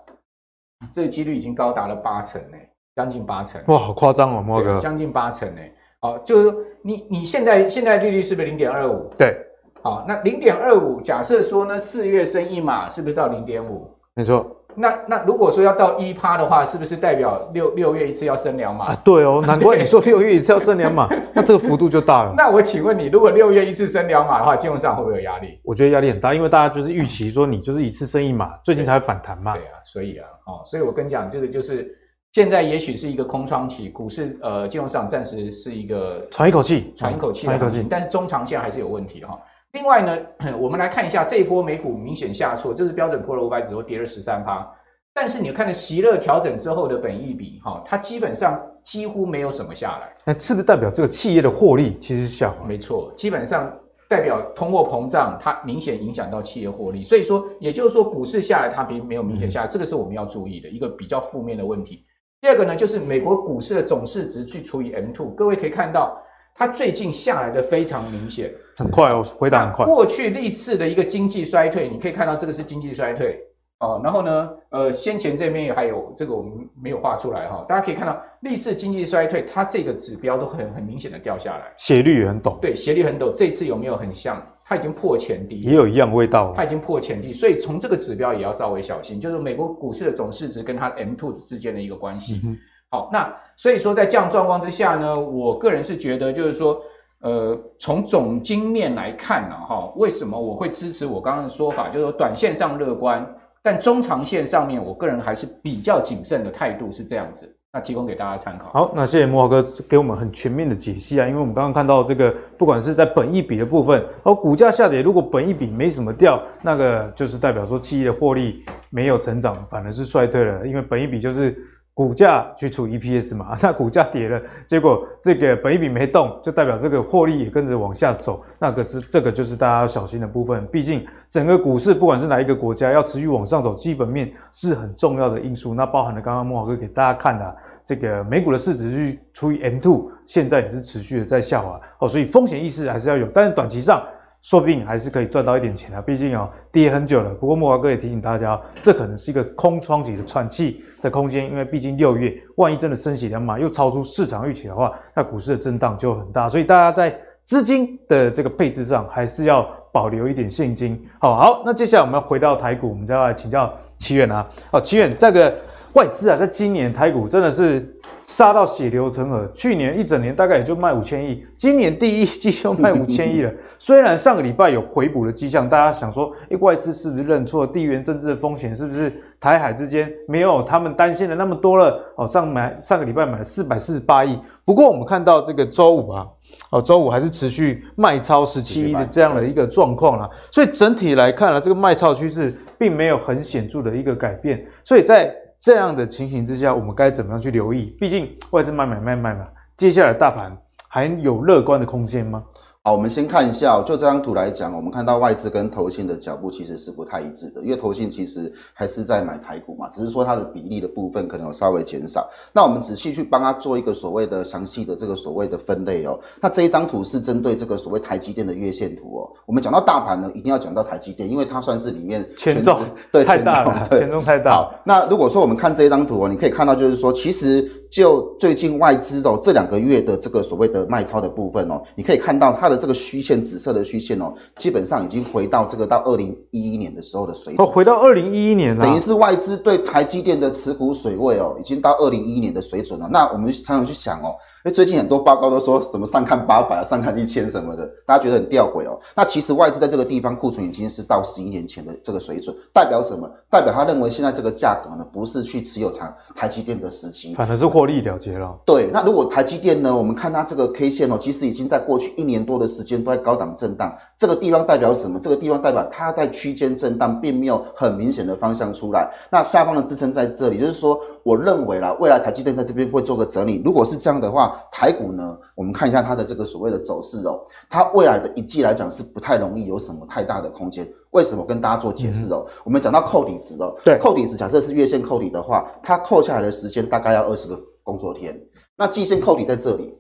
[0.92, 2.58] 这个几率已经高达了八成呢，
[2.96, 3.62] 将近八成。
[3.68, 5.62] 哇，好夸张哦，莫哥，将近八成呢。
[6.02, 9.10] 哦、啊，就是你你现在现在利率是不是零点二五？
[9.18, 9.36] 对，
[9.82, 13.90] 好、啊，那零点二五，假设说呢，四月升一码，是不是到零点五？
[14.14, 14.55] 没错。
[14.78, 18.88] 那那如果说要到一趴的话，是不是代表六六月一次要升两码？
[18.88, 22.34] 啊，对哦， 难怪你说六月一次要升两码，那这个幅度就大了。
[22.38, 25.60] 那我请问你，如果六月一次升两码的话，金融上会不会有压力？
[25.64, 29.54] 我觉得压力很大，因为大家就是预期说你就是一次升一码，最近才会反弹嘛。
[29.54, 31.90] 对啊，所以啊，哦，所以我跟你讲，这个就是
[32.34, 39.40] 现在也许是一个空窗期，股市呃金融市场暂时是一个喘一口气，喘一口气，喘一口气，但是中长线还是有问题哈。
[39.76, 40.18] 另外呢，
[40.58, 44.66] 我们来看一下这一波美股明显下挫，这是标准普尔五百指数跌了十三趴。
[45.14, 50.14] 但是你看，席勒调整之后的本益比，哈，它基本上几乎没有什么下来。
[50.26, 52.66] 那是不是代表这个企业的获利其实是下滑？
[52.66, 53.70] 没错，基本上
[54.10, 57.04] 代表通货膨胀，它明显影响到企业获利。
[57.04, 62.06] 所以说，也就是说，股市下来它并没有明显下来，这个是我们要注意的一个比较负面的问题。
[62.40, 66.18] 第二个呢，就是美国股市的总市值去除以 M2，各位可以看到，
[66.54, 69.86] 它最近下来的非常明显，很快哦，回答很快。
[69.86, 73.40] 过去历次的一个经济衰退，你可以看到这个是经济衰退。
[73.80, 82.58] 哦，然后呢，呃，先前这边还有这个我们没有画出来哈，大家可以看到历次经济衰退，它这个指标都很很明显的掉下来，斜率也很陡。
[82.60, 84.42] 对，斜率很陡，这次有没有很像？
[84.68, 92.42] 它已经破前低，也有一样味道，它已经破前低，所以从这个指标也要稍微小心，就是美国股市的总市值跟它 M two 之间的一个关系。
[92.44, 92.58] 嗯、
[92.90, 96.82] 好，那所以说在这样状况之下呢，我个人是觉得就是说，
[97.26, 103.28] 呃，从总经面来看呢，哈，为什么我会支持我刚刚的说法，就是说短线上乐观，
[103.64, 107.52] 但中长线上面，我个人还是比较谨慎的态度是这样子。
[107.74, 108.70] 那提供给大家参考。
[108.70, 121.58] 好，那谢谢慕驊哥给我们很全面的解析啊，因为我们刚刚看到这个，不管是在本益比的部分，而股价下跌，如果本益比没什么掉，那个就是代表说企业的获利没有成长，反而是衰退了，因为本益比就是
[121.96, 137.56] 股价去除 EPS 嘛， 那股价跌了，结果这个本益比没动，就代表这个获利也跟着往下走，那个是这个就是大家要小心的部分，毕竟整个股市不管是哪一个国家要持续往上走，基本面是很重要的因素，那包含了刚刚慕驊哥给大家看的。
[137.88, 144.04] 这个美股的市值去除以 M2，现在也是持续的在下滑哦，所以风险意识还是要有，但是短期上
[144.46, 147.32] 说不定还是可以赚到一点钱啊，毕竟哦跌很久了。
[147.34, 161.04] 不过慕驊哥也提醒大家，这可能是一个空窗期的喘气的空间，因为毕竟六月万一真的升息两码又超出市场预期的话，那股市的震荡就很大，所以大家在资金的这个配置上还是要保留一点现金。
[161.20, 165.52] 好，好，那接下来我们要回到台股，我们就要来请教奇远啊，哦，奇远这个。
[165.96, 169.50] 外资啊，在今年台股真的是杀到血流成河。
[169.56, 173.52] 去年一整年大概也就卖五千亿，今年第一季就卖五千亿了。
[173.80, 177.66] 虽然上个礼拜有回补的迹象，大家想说，诶，外资是不是认错？
[177.66, 181.98] 地缘政治的风险是不是台海之间没有他们担心的那么多了？
[182.18, 184.38] 哦，上买上个礼拜买了四百四十八亿。
[184.66, 186.28] 不过我们看到这个周五啊，
[186.72, 190.30] 哦，周五还是持续卖超十七亿的这样的一个状况啦。
[190.52, 194.66] 所以整体来看呢，这个卖超趋势并没有很显著的一个改变。
[194.84, 195.34] 所以在
[195.66, 197.86] 这样的情形之下，我们该怎么样去留意？
[198.00, 200.56] 毕竟外资买买卖卖嘛，接下来大盘
[200.88, 202.44] 还有乐观的空间吗？
[202.88, 212.30] 好，我们先看一下，就这张图来讲，我们看到外资跟投信的脚步其实是不太一致的，因为投信其实还是在买台股嘛，只是说它的比例的部分可能有稍微减少。
[212.54, 216.20] 那我们仔细去帮它做一个所谓的详细的这个所谓的分类哦。
[216.40, 219.34] 那这一张图是针对这个所谓台积电的月线图哦。
[219.48, 224.52] 我们讲到大盘呢，一定要讲到台积电，因为它算是里面权重对太大了，权重太大。
[224.52, 243.08] 好，那如果说我们看这一张图哦，你可以看到就是说，其实就最近外资哦这两个月的这个所谓的卖超的部分哦，你可以看到它的这个虚线紫色的虚线哦，基本上已经回到这个到二零一一年的时候的水准哦，回到二零一一年了，等于是外资对台积电的持股水位哦，已经到二零一一年的水准了。
[243.10, 244.36] 那我们常常去想哦。
[244.66, 249.00] 因为最近很多报告都说什么上看八百、上看一千什么的，大家觉得很吊诡哦。
[249.16, 253.30] 那其实外资在这个地方库存已经是到十一年前的这个水准，代表什么？
[253.48, 258.60] 代表他认为现在这个价格呢，不是去持有长台积电的时机，反而是获利了结了。
[258.66, 265.20] 对，那如果台积电呢，我们看它这个 K 线哦，其实已经在过去一年多的时间都在高档震荡，这个地方代表什么？
[265.20, 269.12] 这个地方代表它在区间震荡，并没有很明显的方向出来。
[269.30, 271.00] 那下方的支撑在这里，就是说。
[271.26, 273.60] 我认为啦，未来台积电在这边会做个整理。
[273.66, 280.88] 如果是这样的话，台股呢，我们看一下它的这个所谓的走势哦，它未来的一季来讲是不太容易有什么太大的空间。
[281.10, 281.44] 为什么？
[281.44, 282.46] 跟大家做解释哦。
[282.48, 288.40] 嗯、我们讲到扣底值哦，对，扣底值假设是月线扣底的话，它扣下来的时间大概要二十个工作天。
[288.78, 289.98] 那季线扣底在这里，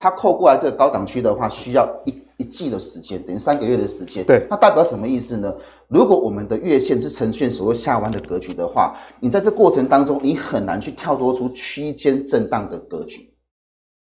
[0.00, 2.25] 它扣过来这个高档区的话，需要一。
[2.38, 5.54] 一季的时间等于三个月的时间，对，那代表什么意思呢？
[5.88, 13.32] 如果我们的月线是呈现所谓下弯的格局的话，你在这过程当中，你很难去跳脱出区间震荡的格局。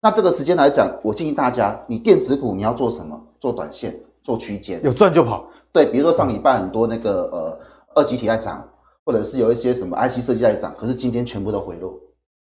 [0.02, 3.18] 那这个时间来讲，我建议大家，你电子股你要做什么？
[3.38, 5.48] 做短线，做区间，有赚就跑。
[5.72, 7.58] 对，比如说上礼拜很多那个呃
[7.94, 8.68] 二极体在涨，
[9.04, 11.98] 或者是有一些什么 IC 设计在涨，可是今天全部都回落。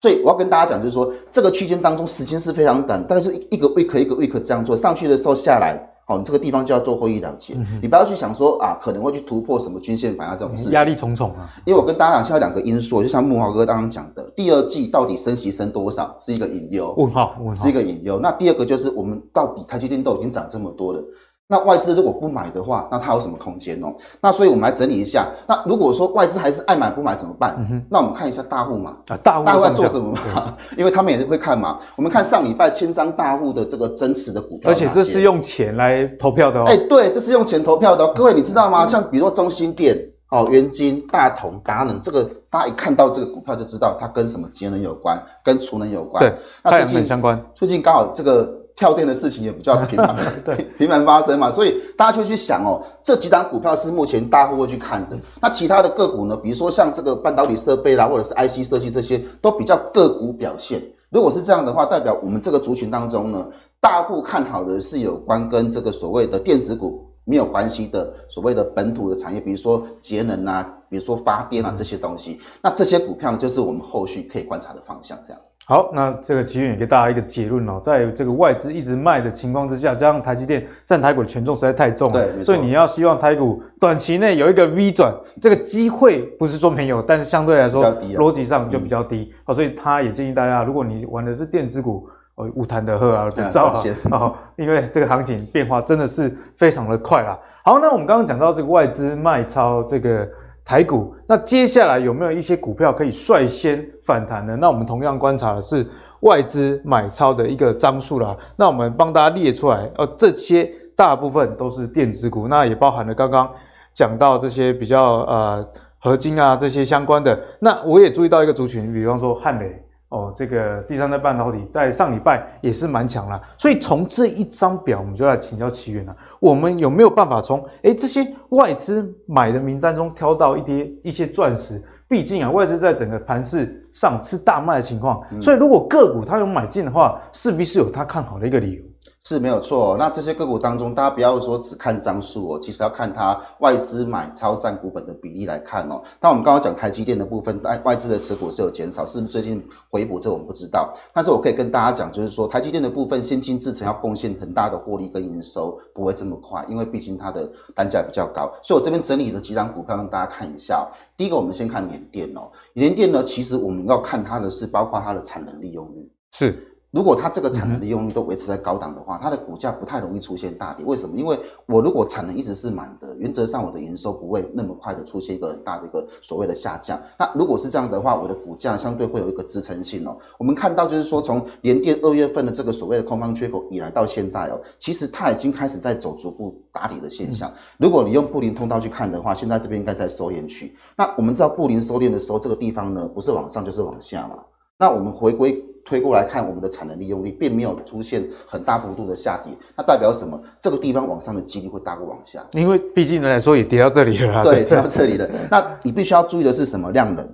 [0.05, 11.51] 所以我要跟大家讲，就是说这个区间当中时间是非常短，大概是一个 week 一个 week 这样做，上去的时候下来，好，你这个地方就要做获利了结，嗯、你不要去想说啊可能会去突破什么均线反压这种事情，压力重重啊。
[11.64, 18.21] 因为我跟大家讲，现在两个因素，就像木华哥刚刚讲的，第二季到底升息升多少是一个隐忧，问号，问号是一个隐忧。
[18.21, 21.03] 那第二个就是我们到底台积电都已经涨这么多了。
[21.46, 23.94] 那外资如果不买的话，那它有什么空间哦？
[24.22, 25.28] 那所以我们来整理一下。
[25.46, 27.54] 那如果说外资还是爱买不买怎么办？
[27.70, 28.96] 嗯、那我们看一下大户嘛。
[29.09, 30.57] 啊，大户大户在做什么嘛？
[30.78, 31.78] 因为他们也是会看嘛。
[31.96, 36.64] 我们看上礼拜千张大户的这个增持的股票，而且这是用钱来投票的哦。
[36.66, 38.12] 哎、欸，对，这是用钱投票的哦。
[38.16, 38.87] 各位你知道吗？
[38.87, 39.94] 像比如说中心店、
[40.30, 46.24] 哦元金、大同、达能，这个大家一看到这个股票就知道它跟什么节能有关，跟储能有关。
[46.24, 47.38] 对，那最近很相关。
[47.52, 48.63] 最近刚好这个。
[48.76, 55.16] 跳电的事情也比较频繁， 对，频繁发生嘛，所以大家就去想哦，这几档股票是目前大户会去看的。
[55.40, 56.37] 那其他的个股呢？
[56.37, 60.82] 比如说像这个半导体设备啦，或者是 IC 设计这些，都比较个股表现。
[61.10, 63.46] 如果是这样的话，代表我们这个族群当中呢，
[63.80, 75.16] 大户看好的是有关跟这个所谓的电子股没有关系的所谓的本土的产业，比如说节能啊，比如说发电啊这些东西，那这些股票就是我们后续可以观察的方向。
[75.22, 75.40] 这样。
[75.66, 87.83] 好，那这个奇鉉也给大家一个结论哦，在这个外资一直卖的情况之下，加上台积电占台股的权重实在太重了，对，所以你要希望台股短期内有一个 V 转，这个机会不是说没有，但是相对来说
[88.18, 93.81] 逻辑上就比较低，好、嗯，所以他也建议大家，如果你玩的是电子股，哦，无谈的喝 啊，不造啊，
[94.12, 97.38] 哦，因为这个行情变化真的是非常的快啦。
[97.64, 100.29] 好，那我们刚刚讲到这个外资卖超这个。
[100.66, 104.56] 台股，那接下来有没有一些股票可以率先反弹呢？
[104.60, 105.87] 那我们同样观察的是
[106.20, 108.37] 外资买超的一个张数啦。
[108.56, 113.50] 那我们帮大家列出来，呃，这些大部分都是电子股，那也包含了刚刚
[113.92, 115.66] 讲到这些比较呃
[115.98, 117.38] 合金啊这些相关的。
[117.58, 119.80] 那我也注意到一个族群，比方说汉雷。
[120.14, 126.16] 哦，这个第三代半导体在上礼拜也是蛮强了，所以从这一张表，我们就来请教奇源了。
[126.38, 131.83] 我们有没有办法从诶这些外资买的名单中挑到一些一些钻石？
[132.07, 138.83] 毕竟啊，外资在整个盘市上是大卖的情况，所以如果个股它有买进的话，势必是有它看好的一个理由。
[139.26, 146.02] 是没有错，那这些个股当中，大家不要说只看张数哦，其实要看它外资买超占股本的比例来看哦。
[146.20, 150.20] 但我们刚刚讲台积电的部分，外外资的持股是有减少，是不是最近回补？
[150.20, 150.92] 这我们不知道。
[151.14, 158.52] 但是我可以跟大家讲，就是说台积电的部分，先进制程要贡献很大的获利跟营收，不会这么快，因为毕竟它的单价比较高。
[158.62, 160.87] 所以我这边整理了几张股票让大家看一下。
[161.16, 166.70] 第一个，我们先看联电哦，联电呢，其实我们要看它的是包括它的产能利用率是。
[166.94, 170.87] 如果它这个产能利用率都维持在高档的话，它的股价不太容易出现大跌。
[170.87, 171.18] 为什么？
[171.18, 176.96] 因为我如果产能一直是满的，原则上我的营收不会那么快的出现一个很大的一个所谓的下降。
[177.18, 180.16] 那如果是这样的话，我的股价相对会有一个支撑性哦。
[180.38, 187.52] 我们看到就是说，从联电二月份的这个所谓的空方缺口以来到现在哦，其实它已经开始在走逐步打底的现象。
[187.76, 190.72] 如果你用布林通道去看的话，现在这边应该在收敛区。
[190.96, 194.37] 那我们知道布林收敛的时候，这个地方呢不是往上就是往下嘛。
[194.78, 195.61] 那我们回归。
[195.85, 200.40] 推过来看，我们的产能利用率并没有出现很大幅度的下跌，那代表什么？
[200.61, 204.42] 这个地方往上的几率会大过往下，因为毕竟来说也跌到这里了。
[204.42, 205.29] 对，跌到这里了。
[205.51, 206.90] 那你必须要注意的是什么？
[206.90, 207.29] 量能，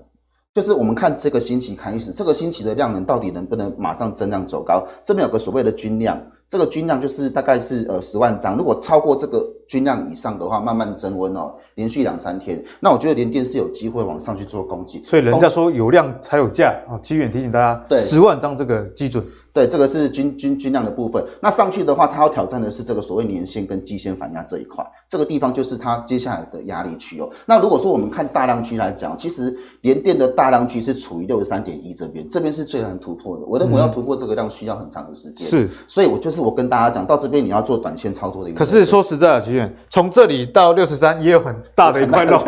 [0.55, 4.85] 就是我们看这个星期开始，这个星期的量能到底能不能马上增量走高？
[5.05, 9.49] 这边有个所谓的均量，这个均量就是大概是呃十万张，如果超过这个。
[9.71, 15.01] 均量以上的话，慢慢增温哦，连续两三天，那我觉得连电是有机会往上去做攻击。
[15.05, 21.25] 所以人家说有量才有价啊，基远提醒大家，对，十万张这个基准，对，这个是均均均量的部分。
[21.41, 27.29] 那上去的话，它要挑战的是这个所谓年线跟季线反压这一块，这个地方就是它接下来的压力区哦。
[27.47, 33.45] 那如果说我们看大量区来讲，其实联电的大量区是处于六十三点一这边，这边是最难突破的。
[33.47, 38.59] 我认为要突破这个量需要很长的时间，是，所以我就是我跟大家讲到这边，你要做短线操作的一个。
[38.59, 39.75] 可是说实在的，徐远。
[39.89, 42.39] 从这里到六十三也有很大的一块肉，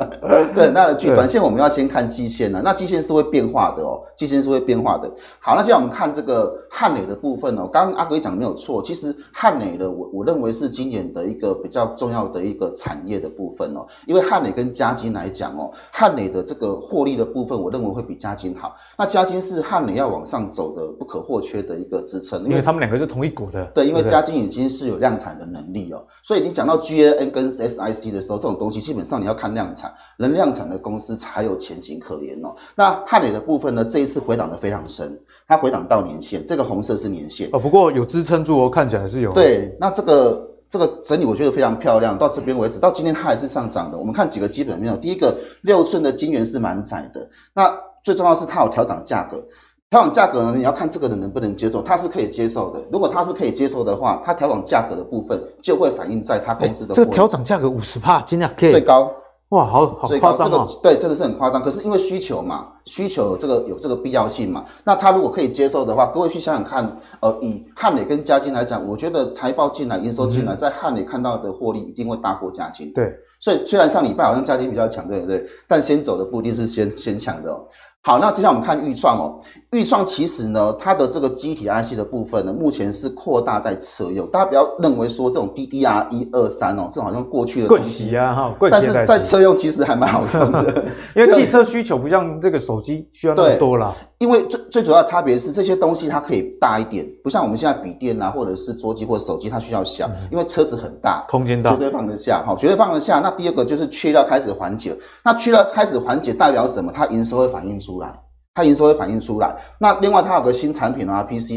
[0.54, 5.10] 对，那据 短线我们要先看季线了，那季线是会变化的哦，季线是会变化的。
[5.38, 18.74] 好，那现在我们看这个汉磊的部分哦，刚刚阿哥讲的没有错，其实汉磊的我我认为是今年的一个比较重要的一个产业的部分哦，因为汉磊跟嘉金来讲哦，汉磊的这个获利的部分，我认为会比嘉金好。
[18.96, 32.54] 那嘉金是汉磊要往上走的不可或缺的一个支撑，因为他们两个是同一股的，对，因为嘉金已经是有量产的能力哦，所以你讲到 GaN 跟 SiC 的时候，这种东西基本上你要看量产，能量产的公司才有前景可言哦。
[32.74, 37.58] 那汉磊的部分呢，这一次回档的非常深，它回档到年线，这个红色是年线哦。
[37.58, 39.32] 不过有支撑住哦，看起来是有。
[39.32, 43.96] 对，那这个这个整理我觉得非常漂亮，到这边为止，到今天它还是上涨的。
[43.96, 49.42] 我们看几个基本面，第一个六寸的晶圆是蛮窄的，那最重要是它有调涨价格。
[49.90, 52.82] 调整价格呢，你要看这个人能不能接受，他是可以接受的。
[52.92, 56.94] 如果他是可以接受的话，他调整价格的部分就会反映在他公司的。
[56.94, 59.10] 这个调整价格五十帕，今天可以最高
[59.50, 61.62] 哇，好好夸张、哦、这个对，真的是很夸张。
[61.62, 64.62] 可是因为需求嘛，需求有这个有这个必要性嘛。
[64.84, 72.92] 那他如果可以接受的话，各位去想想看，呃，以汉磊跟嘉金来讲，我觉得财报进来、营收进来，在汉磊看到的获利一定会大过嘉金。
[72.92, 75.46] 对，所以虽然上礼拜好像嘉金比较强，对不对？
[75.66, 77.66] 但先走的不一定是先先强的哦。
[78.08, 79.38] 好，那接下来我们看预创哦。
[79.72, 84.26] 预创其实呢，它的这个机体 IC 的部分呢，目前是扩大在车用。
[84.28, 88.54] 大家不要认为说这种 DDR 一二三哦，这种好像过去的东西啊哈。
[88.70, 93.94] 但是在车用其实还蛮好用的， 因为 汽车需求不像这个手机需要那么多啦。
[94.18, 102.42] 因为最最主要的差别是这些东西它可以大一点，不像我们现在笔电啊，或者是桌机或者手机，它需要小，嗯，因为车子很大，空间大，绝对放得下。
[102.44, 103.20] 好，绝对放得下。
[103.20, 106.90] 那第二个就是缺料开始缓解，那缺料开始缓解代表什么？
[106.92, 108.12] 它营收会反映出来。
[108.54, 109.56] 它营收会反映出来。
[109.78, 111.52] 那另外，它有个新产品啊，PC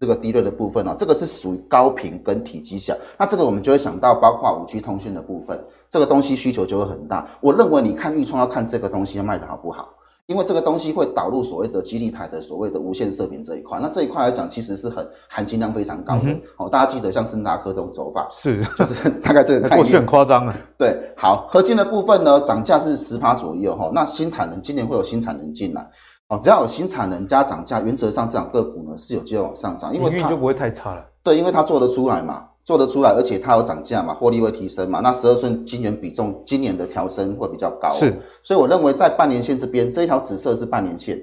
[0.00, 7.24] 这个 DRAM 的部分哦，这个是属于高频跟体积小，那这个我们就会想到包括五 G 通讯的部分，这个东西需求就会很大。
[7.40, 9.90] 我认为你看预创要看这个东西要卖的好不好。
[10.30, 16.26] 因为这个东西会导入所谓的基地台的所谓的无线射频这一块，那这一块来讲，其实是很含金量非常高的。
[16.26, 19.76] 嗯、哦，大家记得像森达科这种走法，是就是 大概这个概念。
[19.76, 20.56] 过去很夸张啊。
[20.78, 23.90] 对，好，合金的部分呢，涨价是十趴左右哈、哦。
[23.92, 25.84] 那新产能今年会有新产能进来，
[26.28, 31.04] 哦，只要有新产能加涨价，原则上这两个股呢是有机会往上涨，因为它就不会太差了。
[31.24, 32.44] 对，因为它做得出来嘛。
[32.70, 35.00] 做得出来，而且它有涨价嘛，获利会提升嘛。
[35.00, 38.16] 那十二寸晶圆比重今年的调升会比较高，是。
[38.44, 41.20] 所以我认为在半年线这边，这一条紫色是半年线。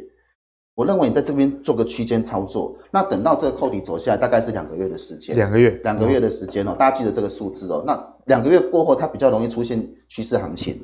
[0.76, 5.34] 我认为你在这边做个区间操作，那等到这个扣底走下来，大概是两个月的时间。
[5.38, 7.82] 两个月，两个月的时间哦，大家记得这个数字哦。
[7.88, 10.84] 那两个月过后，它比较容易出现趋势行情。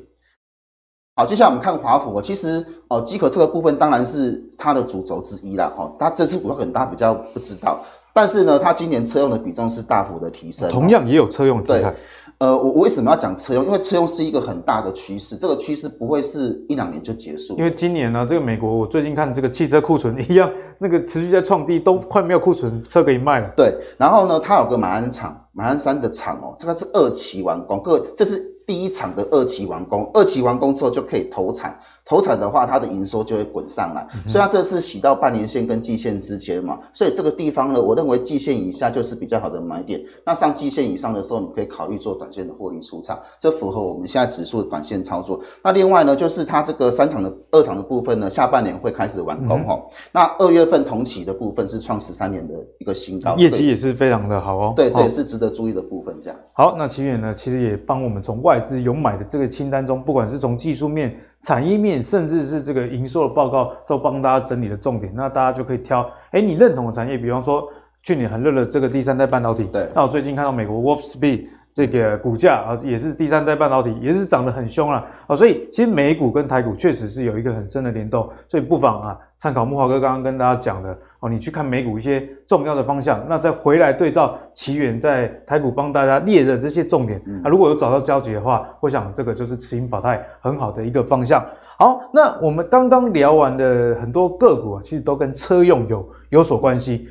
[1.14, 5.70] 好，接下来我们看华府哦，其实哦，机壳这个部分当然是它的主轴之一啦。
[5.76, 7.84] 哈，它这支股票可能大家比较不知道。
[8.14, 11.80] 但是呢，它今年车用的比重是大幅的提升，同样也有车用题材。
[11.82, 11.94] 对，
[12.38, 13.64] 呃，我我为什么要讲车用？
[13.64, 17.56] 因为车用是一个很大的趋势，这个趋势不会是一两年就结束。
[17.58, 20.48] 因为今年呢，这个美国我最近看这个汽车库存一样，
[20.78, 23.50] 那个持续在创低，都快没有库存车可以卖了。
[23.56, 31.76] 对，然后呢，它有个马鞍厂，马鞍山的厂哦，这个是二期完工，各位，这是第一厂的二期完工，二期完工之后就可以投产。
[32.04, 39.98] 投产的话，它的营收就会滚上来，所以它这次洗到半年线跟季线之间嘛，所以这个地方呢，我认为季线以下就是比较好的买点。
[40.24, 45.40] 那上季线以上的时候，你可以考虑做短线的获利出场，这符合我们现在指数的短线操作。
[45.62, 49.82] 那另外呢，就是它这个三厂的二厂的部分呢，下半年会开始完工哈。
[50.12, 54.72] 那二月份同期的部分是创十三年的一个新高，业绩也是非常的好哦。
[54.76, 56.14] 对，这也是值得注意的部分。
[56.20, 61.16] 这样好，那奇远呢，其实也帮我们从外资有买的这个清单中，不管是从技术面。
[61.44, 67.68] 产业面甚至是这个营收的报告都帮大家整理了重点，那大家就可以挑，哎，你认同的产业，比方说
[68.02, 80.96] 去年很热的这个第三代半导体，对，那我最近看到美国 Warp Speed 这个股价啊，也是第三代半导体，也是涨得很凶了啊，所以其实美股跟台股确实是有一个很深的联动，所以不妨啊参考木华哥刚刚跟大家讲的。
[81.24, 91.42] 哦，你去看美股一些重要的方向，那再回来对照奇鉉在台股帮大家列的这些重点，啊，如果有找到交集的话，我想这个就是持盈保泰很好的一个方向。
[91.78, 97.08] 好，那我们刚刚聊完的很多个股啊，其实都跟车用有有所关系。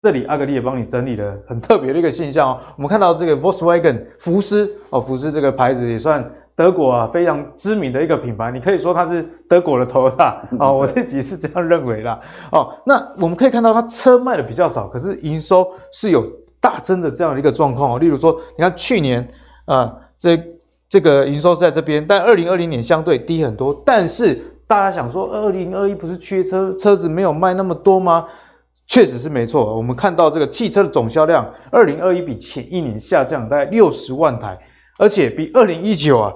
[0.00, 6.24] 这里阿格力也帮你整理了很特别的一个现象哦，我们看到这个 Volkswagen 福斯哦，福斯这个牌子也算。
[6.56, 12.18] 德国啊，非常知名的一个品牌，你可以说它是德国的 Toyota 哦，我自己是这样认为啦
[12.50, 12.74] 哦。
[12.86, 16.26] 那我们可以看到，它车卖的比较少，可是营收是有
[16.58, 17.98] 大增的这样的一个状况哦。
[17.98, 19.20] 例如说，你看去年
[19.66, 20.42] 啊、呃，这
[20.88, 23.82] 这个营收是在这边，但二零二零年相对低很多。
[23.84, 28.24] 但是大家想说，二零二一不是缺车，车子没有卖那么多吗？
[28.86, 29.76] 确实是没错。
[29.76, 34.58] 我们看到这个汽车的总销量，二零二一比前一年下降大概六十万台。
[34.98, 36.32] 而且比二零一九啊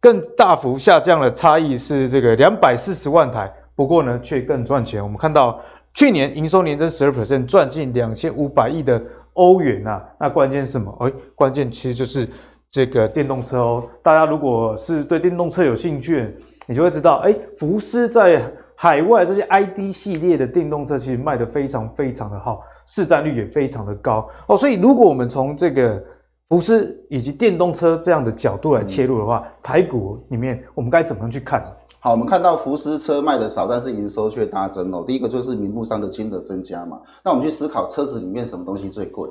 [0.00, 5.02] 更大幅下降的差异是这个两百四十万台，不过呢却更赚钱。
[5.02, 5.60] 我们看到
[5.94, 9.02] 去年营收年增十二%，赚进两千五百亿的
[9.34, 10.02] 欧元、啊。
[10.18, 10.94] 那关键是什么？
[11.00, 12.28] 哎，关键其实就是
[12.70, 13.84] 这个电动车哦。
[14.02, 16.34] 大家如果是对电动车有兴趣，
[16.66, 18.42] 你就会知道，哎，福斯在
[18.74, 24.56] 海外这些 ID 系列的电动车其实卖得非常非常的好，市占率也非常的高哦。
[24.56, 26.02] 所以如果我们从这个
[26.50, 31.64] 福斯以及电动车这样的角度来切入的话，嗯、台股里面我们该怎么样去看？
[32.00, 35.04] 好，我们看到福斯车卖的少，但是营收却大增哦。
[35.06, 37.00] 第一个就是名目上的金额增加嘛。
[37.22, 39.30] 那我们去思考车子里面什么东西最贵？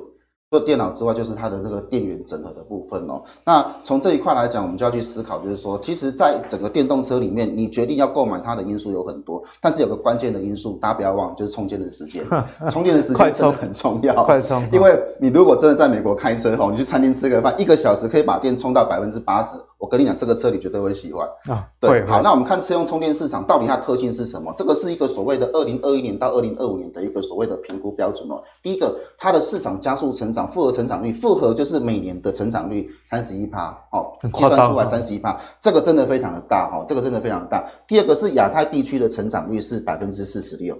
[0.52, 3.22] 除了电脑之外，就是它的那个电源整合的部分哦。
[3.44, 12.24] 那从这一块来讲，我们就要去思考，就是说，其实，在整个电动车里面，你决定要购买它的因素有很多，但是有个关键的因素，大家不要忘，就是充电的时间。
[12.68, 14.24] 充电的时间真的很重要。
[14.24, 14.60] 快充！
[14.72, 19.56] 因为你如果真的在美国开车哦，你去餐厅吃个饭，一个小时可以把电充到百分之八十。
[19.80, 21.66] 我跟你讲，这个车你绝对会喜欢啊。
[21.80, 24.52] 对，好，那我们看车用充电市场到底它特性是什么？
[24.54, 28.42] 这个是一个所谓的二零二一年到二零二五年的一个所谓的评估标准哦。
[28.62, 37.66] 第一个，它的市场加速成长，复合成长率，复合就是每年的成长率三十一趴，哦，计算出来三十一趴，这个真的非常的大哈，这个真的非常大。
[37.88, 40.78] 第二个是亚太地区的成长率是百分之四十六。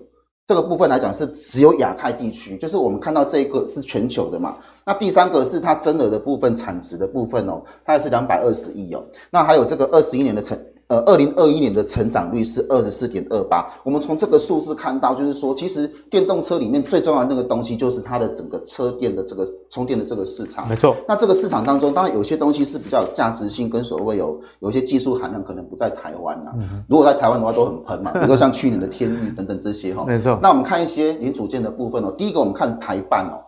[0.50, 4.56] 这个部分来讲是只有亚太地区，就是我们看到这一个是全球的嘛。
[4.84, 9.00] 那第三个是它增额的部分，产值的部分哦，它也是两百二十亿哦。
[9.30, 10.58] 那还有这个二十一年的成
[10.90, 13.64] 呃，二零二一年的成长率是二十四点二八。
[13.84, 20.68] 我们从这个数字看到，就是说，其实电动车里面最重要的那个东西，就是它的整个车电的这个充电的这个市场。
[20.68, 20.96] 没错。
[21.06, 26.50] 那这个市场当中，当然有些东西是比较有价值性，跟所谓有有一些技术含量，可能不在台湾呐。
[26.56, 26.84] 嗯。
[26.88, 30.04] 如果在台湾的话，都很喷嘛，比如说像去年的天域等等这些哈。
[30.04, 30.36] 没错。
[30.42, 32.12] 那我们看一些零组件的部分哦。
[32.18, 33.38] 第一个，我们看台办哦，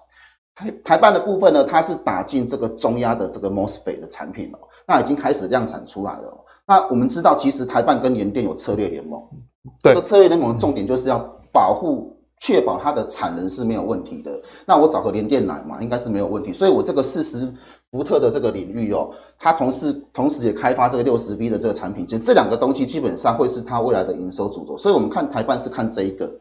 [0.54, 6.38] 台台办的部分呢，它是打进这个中压的这个 MOSFET 的产品哦，那已经开始量产出来了。
[6.66, 9.20] 那我们知道，其实台办跟联电有策略联盟，
[9.82, 11.18] 这个策略联盟的重点就是要
[11.52, 14.40] 保护、确保它的产能是没有问题的。
[14.64, 16.52] 那我找个联电来嘛，应该是没有问题。
[16.52, 17.52] 所以我这个四十
[17.90, 24.78] 伏特的这个领域哦，它同时同时也开发这个六十 V 的这个产品线，这两个东西基本上会是它未来的营收主轴。
[24.78, 26.32] 所以我们看台办是看这一个。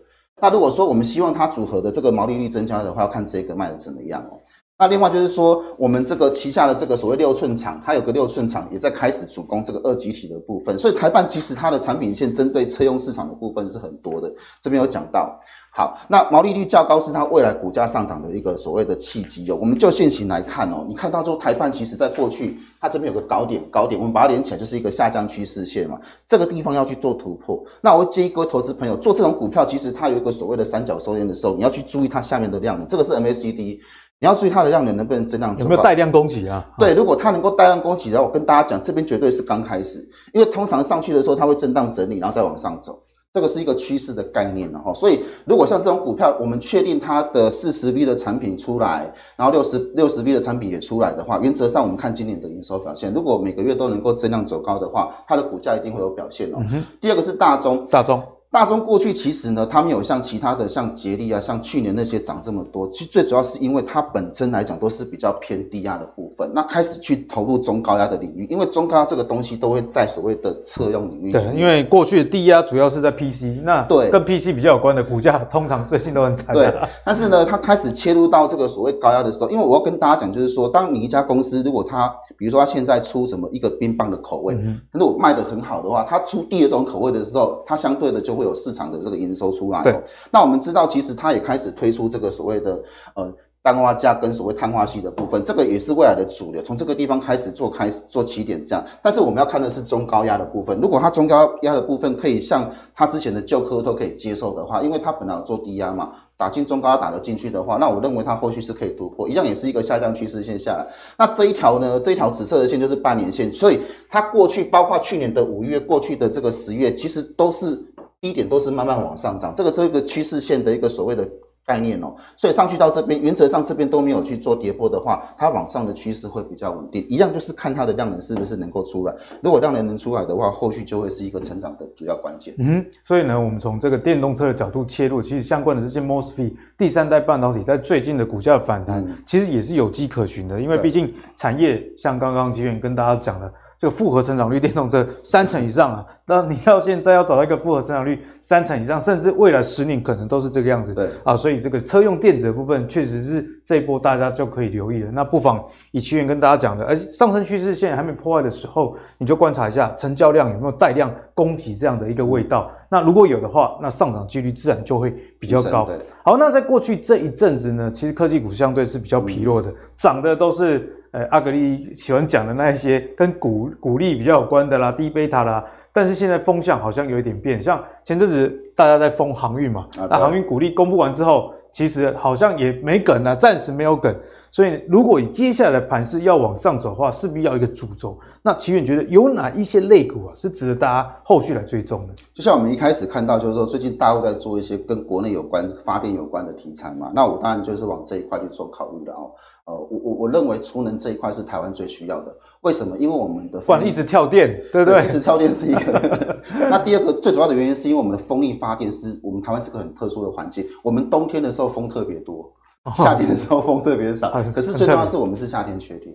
[0.41, 4.39] 那如果说我们希望它组合的这个毛利率增加的话，要看这个卖的怎么样哦。
[4.81, 14.33] 那另外就是说，我们这个旗下的这个所谓六寸厂，它有个六寸厂也在开始主攻这个二极体的部分，所以台办其实它的产品线针对车用市场的部分是很多的。
[14.59, 15.39] 这边有讲到，
[15.71, 19.57] 好，那毛利率较高是它未来股价上涨的一个所谓的契机哦。
[19.61, 27.63] 我们就现行来看哦，你看到之后台办其实在过去它这边有个高点，高点我们把它连起来就是一个下降趋势线嘛，这个地方要去做突破。
[27.81, 33.77] 那我建议各位投资朋友做这种股票，其实它有一个所谓的三角收敛的时候，你要去注意它下面的量能，这个是 MACD。
[34.21, 36.63] 你要注意它的量能能不能增量，有没有带量供给啊？
[36.77, 43.01] 对，如果它能够带量供给，然后，我跟大家讲，这边绝对是刚开始，因为通常上去的时候它会震荡整理，然后再往上走，
[43.33, 44.93] 这个是一个趋势的概念了哈。
[44.93, 56.59] 所以如果像这种股票，我们确定它的四十 V 的产品出来，然后六十六十 V 的产品也出来的话，原则上我们看今年的营收表现，如果每个月都能够增量走高的话，它的股价一定会有表现哦。
[56.71, 58.21] 嗯、第二个是大中，大中。
[58.51, 62.85] 大中过去其实呢，它没有像其他的像捷力啊，像去年那些涨这么多。
[62.89, 71.31] 其实最主要是因为它本身来讲都是比较偏低压的部分，那开始去投入中高压的领域，因为中高压这个东西都会在所谓的车用领域。
[71.31, 76.53] 对，因为过去的低压主要是在 PC，那对跟 PC 比较有关的股价通常最近都很惨。
[76.53, 76.73] 对，
[77.05, 89.21] 但是呢，它开始切入到这个所谓高压的时候，因为我要跟大家讲，就是说，当你一家公司如果它，比如说它现在出什么一个冰棒的口味，嗯，如果卖得很好的话，它出第二种口味的时候，它相对的就会有市场的这个。
[89.21, 92.81] 营收出来，对，那我们知道，其实它也开始推出这个所谓的
[93.13, 93.31] 呃
[93.61, 98.83] 氮化镓跟所谓碳化系的部分，这个也是未来的主流，从这个地方开始做开始做起点这样。
[99.03, 110.87] 但是我们要看的是中高压的部分，如果它中高压的部分可以像它之前的旧科都可以接受的话，因为它本来有做低压嘛，打进中高压打得进去的话，那我认为它后续是可以突破，一样也是一个下降趋势线下来。
[111.15, 117.79] 那这一条呢，这一条紫色的线就是半年线，所以它过去包括去年的五月，过去的这个十月，其实都是。
[118.21, 121.27] 低点都是慢慢往上涨，这个这一个趋势线的一个所谓的
[121.65, 127.03] 概念哦，所以上去到这边，原则上这边都没有去做跌破的话，它往上的趋势会比较稳定。
[127.09, 132.53] 一样就是看它的量能是不是能够出来，如果量能能出来的话，后续就会是一个成长的主要关键。
[132.59, 143.51] 嗯，所以呢，我们从这个电动车的角度切入，其实相关的这些 MOSFET 第三代半导体在最近的股价反弹，嗯，其实也是有迹可循的，因为毕竟产业像刚刚吉远跟大家讲的。
[143.81, 150.93] 这个复合成长率电动车三成以上啊，那你到现在要找到一个复合成长率三成以上，甚至未来十年可能都是这个样子。
[150.93, 155.09] 对啊，所以这个车用电子的部分确实是这一波大家就可以留意了。
[155.11, 162.69] 那不妨以奇源跟大家讲的，而上升趋势线还没破坏的时候，你就观察一下成交量有没有带量攻击这样的一个味道。
[162.87, 165.09] 那如果有的话，那上涨几率自然就会
[165.39, 165.89] 比较高。
[166.23, 170.97] 好，那在过去这一阵子呢，其实科技股相对是比较疲弱的，涨的都是。
[171.11, 184.13] 呃，阿格力喜欢讲的那一些跟股股利比较有关的啦，低贝塔啦，但是现在风向好像有一点变，像前阵子大家在封航运嘛，那航运股利公布完之后，其实好像也没梗啊，暂时没有梗，
[184.51, 188.19] 所以如果接下来盘势要往上走的话，势必要一个主轴。
[188.41, 192.13] 那奇远觉得有哪一些类股啊，是值得大家后续来追踪的？
[192.33, 199.31] 就像我们一开始看到，就是说最近大陆在做一些跟国内有关发电有关的题材嘛，那我当然就是往这一块去做考虑的哦。
[199.65, 202.35] 呃，我我我认为储能这一块是台湾最需要的。
[202.61, 202.95] 为什么？
[202.97, 205.01] 因为我们的不然一直跳电，对不对？
[205.01, 206.37] 对，一直跳电是一个。
[206.69, 210.65] 那第二个 最主要的原因是因为我们的风力发电是我们台湾是个很特殊的环境。
[210.83, 212.51] 我们冬天的时候风特别多，
[212.95, 214.31] 夏天的时候风特别少。
[214.53, 216.13] 可是最重要的是我们是夏天缺电。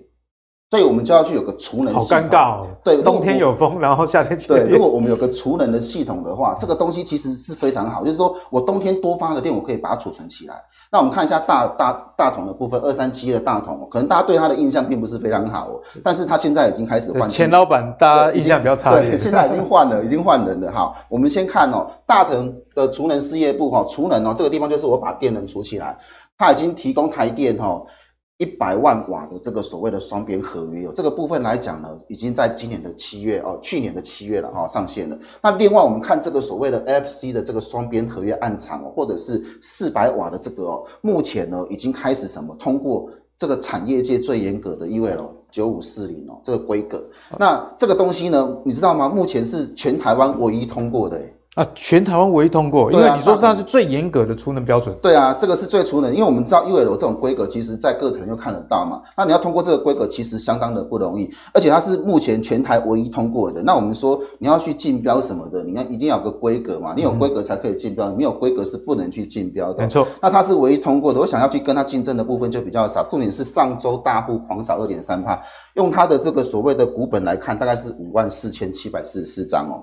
[0.68, 2.18] 所以我们就要去有个储能系统。
[2.18, 2.66] 好尴尬哦。
[2.82, 4.36] 对，冬天有风，然后夏天。
[4.48, 8.02] 对，如果我们有个储能的系统的话，这个东西其实是非常好。
[8.02, 10.56] 就是说我冬天多发的电，我可以把它储存起来。
[10.90, 15.80] 那我们看一下大大大同的部分，二三七的大同，可能大家对它的印象并不是非常好哦。
[16.02, 17.28] 但是它现在已经开始换。
[17.28, 18.90] 前老板大家印象比较差。
[18.92, 20.72] 对，现在已经换了，已经换人了。
[20.72, 25.96] 哈，我们先看哦，大同的储能事业部哈，储能哦，这个地方就是我把电能储起来，
[26.36, 27.80] 它已经提供台电哈。
[28.38, 35.18] 一百万瓦的这个所谓的双边合约哦，这个部分来讲呢，已经在今年的七月哦，去年的七月了哈上线了。
[35.42, 43.08] 那另外我们看这个所谓的 FC 的这个双边合约暗场哦，或者是四百瓦的这个哦，目前呢已经开始什么通过
[43.38, 47.08] 这个产业界最严格的 E 位了九五四零哦这个规格。
[47.38, 49.08] 那这个东西呢，你知道吗？
[49.08, 54.94] 目前是全台湾唯一通过的诶啊，全台湾唯一通过，因为你说它是最严格的储能标准。
[55.00, 59.00] 对啊，这个是最储能，因为我们知道 UL 这种规格，其实在各层就看得到嘛。
[59.16, 63.62] 那你要通过这个规格，其实相当的不容易，而且它是目前全台唯一通过的。
[63.62, 69.82] 那我们说你要去竞标什么的，你要一定要有个规格嘛，你有规格才可以竞标，你没有规格是不能去竞标的。
[69.82, 73.02] 没错，那它是唯一通过的，我想要去跟它竞争的部分就比较少。
[73.04, 75.40] 重点是上周大户狂扫二点三帕，
[75.76, 79.80] 用它的这个所谓的股本来看，大概是五万四千七百四十四张哦。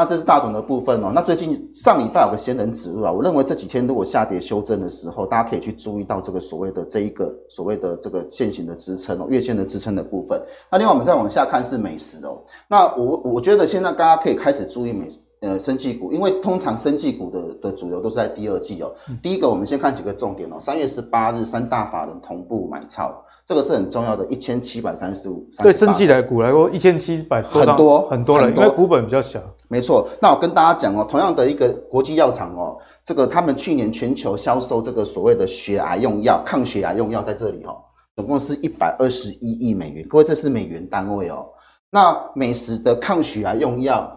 [0.00, 1.12] 那这是大同的部分哦。
[1.14, 10.40] 那最近上礼拜有个仙人指路啊，我认为这几天如果下跌修正的时候，大家可以去注意到这个所谓的这一个所谓的这个线型的支撑哦，月线的支撑的部分。
[10.72, 12.42] 那另外我们再往下看是美食哦。
[12.66, 15.06] 那我我觉得现在大家可以开始注意美
[15.40, 18.90] 呃生技股，因为通常生技股的的主流都是在第二季哦。
[19.22, 23.14] 第一个我们先看几个重点哦，三月十八日三大法人同步买超。
[23.44, 25.44] 这个是很重要的，一千七百三十五。
[25.60, 29.40] 对，生技来股来说，一千七百很多很多了，因为股本比较小。
[29.70, 37.76] 没错，那我跟大家讲哦，同样的一个国际药厂哦，这个他们去年全球销售这个所谓的血癌用药、抗血癌用药在这里哦，
[38.16, 41.46] 总共是一百二十一亿美元，各位这是美元单位哦。
[41.88, 44.12] 那美时的抗血癌用药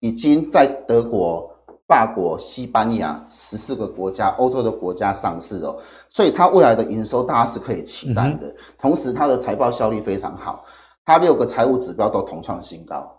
[0.00, 1.46] 已经在德国。
[1.88, 5.74] 法国、西班牙十四个国家，欧洲的国家上市哦，
[6.10, 8.46] 所以它未来的营收大家是可以期待的。
[8.46, 10.66] 嗯、同时，它的财报效率非常好，
[11.06, 13.10] 它六个财务指标都同创新高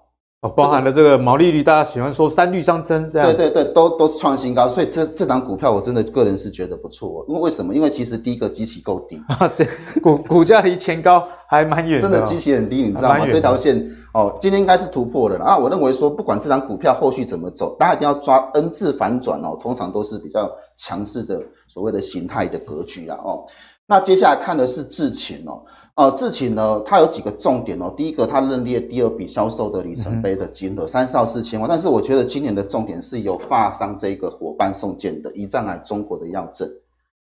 [0.42, 3.28] 哦，包含了这个毛利率，大家喜欢说三率上升这样。
[3.28, 7.26] 对对对，都都创新高，所以这这档股票我真的个人是觉得不错。
[7.28, 7.76] 因为为什么？
[7.76, 9.66] 因为其实第一个基期够低啊， 这
[10.02, 13.28] 股股价离前高还蛮远的，真的基期很低，你知道吗？
[13.28, 13.96] 这条线。
[14.12, 15.56] 哦，今天应该是突破了啊！
[15.56, 23.46] 我认为说，不管这张股票后续怎么走，大家一定要抓 N 字反转哦，通常都是比较强势的所谓的形态的格局啦哦。
[23.86, 25.62] 那接下来看的是智勤哦，
[26.00, 27.93] 呃，智勤呢，它有几个重点哦。
[27.97, 36.66] 第一个，它认列第二笔销售的里程碑的金额三十到四千万，但是我觉得今年的重点是由发商这个伙伴送件的胰脏癌中国的药证，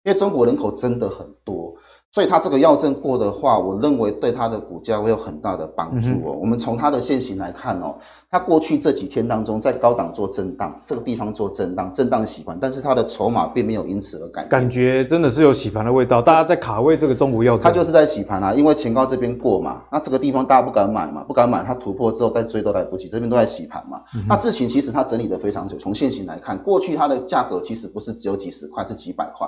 [0.03, 1.68] 因为中国人口真的很多。
[2.12, 6.34] 所以它这个药证过的话，我认为对它的股价会有很大的帮助哦。
[6.34, 7.95] 嗯、我们从它的线形来看哦，
[8.32, 14.49] 它过去这几天当中在高档做震荡，这个地方做震荡，震荡洗盘，但是它的筹码并没有因此而改变。
[14.49, 24.01] 感觉真的是有洗盘的味道，大家在卡位这个中午药证，它就是在洗盘啊，因为前高这边过嘛，那这个地方大家不敢买嘛，不敢买，它突破之后再追都来不及，这边都在洗盘嘛。
[24.16, 29.47] 嗯、那智行其实它整理的非常久，从线形来看，过去它的价格其实不是只有几十块，是几百块。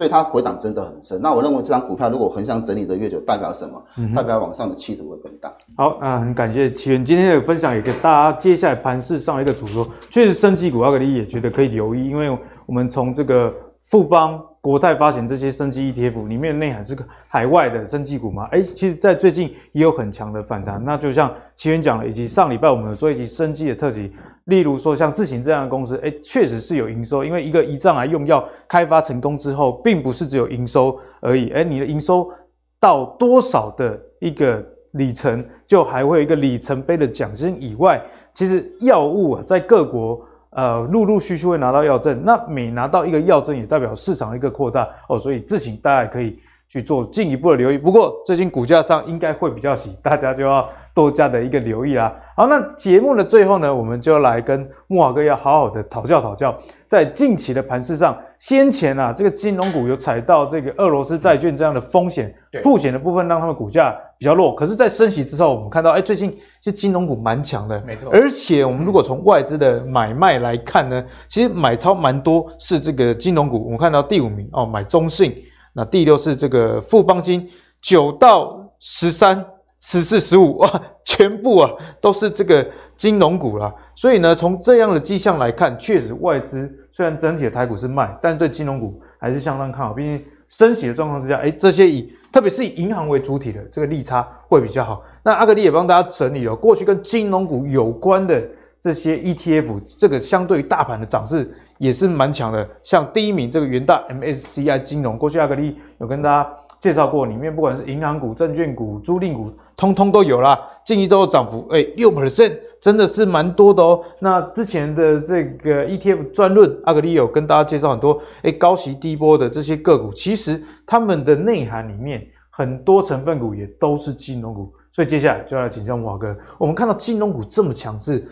[0.00, 1.20] 所以它回档真的很深。
[1.20, 3.84] 那我认为这张股票如果横向整理的越久，代表什么？
[3.98, 5.52] 嗯、代表往上的企图会更大。
[5.76, 9.86] 好，那很感谢奇源今天的分享，也给大家接下来盘势上一个主轴。
[10.08, 12.30] 确实，生技股阿格力也觉得可以留意，因为
[12.64, 13.52] 我们从这个
[13.84, 14.42] 富邦。
[14.62, 18.46] 国泰发行这些生技 ETF 里面的内涵是个海外的生技股嘛？
[18.52, 20.84] 哎，其实，在最近也有很强的反弹。
[20.84, 24.12] 那就像奇源讲了，以及上礼拜我们有做一集生技的特辑，
[24.44, 27.24] 例如说像智行这样的公司，哎，确实是有营收。
[27.24, 31.50] 因为一个胰脏癌用药开发成功之后，并不是只有营收而已。
[31.50, 32.30] 哎，你的营收
[32.78, 38.02] 到多少的一个里程，就还会有一个里程碑的奖金以外，
[38.34, 40.20] 其实药物啊，在各国。
[40.52, 47.78] 呃，陆陆续续会拿到药证，那每拿到一个药证，也代表市场的一个扩大哦，所以智行大家也可以去做进一步的留意。
[47.78, 52.14] 不过最近股价上应该会比较喜，大家就要多加的一个留意啦。
[52.36, 58.16] 好，那节目的最后呢，我们就来跟木华哥要好好的讨教讨教，在近期的盘势上。
[58.38, 64.54] 先前啊，这个金融股有踩到这个俄罗斯债券这样的风险，曝险的部分让他们股价比较弱。
[64.54, 68.08] 可是，在升息之后，我们看到，哎，最近其实金融股蛮强的，没错。
[68.10, 73.62] 而且，我们如果从外资的买卖来看呢，其实买超蛮多是这个金融股。
[73.62, 75.34] 我们看到第五名哦，买中信，
[75.74, 77.46] 那第六是这个富邦金，
[77.82, 79.44] 九到十三、
[79.80, 81.70] 十四、十五，哇，全部啊
[82.00, 82.66] 都是这个
[82.96, 83.74] 金融股啦。
[83.94, 86.70] 所以呢，从这样的迹象来看，确实外资。
[86.92, 89.94] 虽然整体的台股是卖，但对金融股还是相当看好。
[89.94, 95.02] 毕竟升息的状况之下，哎，这些以特别是以银行为主体的这个利差会比较好。
[95.22, 98.42] 那阿格力也帮大家整理了过去跟金融股有关的
[98.82, 102.68] 这些 ETF，这个相对于大盘的涨势也是蛮强的。
[102.82, 106.50] 像第一名这个元大 MSCI 金融，过去阿格力有跟大家
[106.80, 110.58] 介绍过，里面不管是银行股、证券股、租赁股，通通都有啦。
[110.84, 114.02] 近一周的涨幅，哎，六 percent 真的是蛮多的哦。
[114.18, 124.72] 那之前的这个 ETF 专论，阿格里有跟大家介绍很多，诶高息低波的这些个股，其实他们的内涵里面很多成分股也都是金融股。
[124.92, 128.26] 所以接下来就要请教慕驊哥，我们看到金融股这么强势，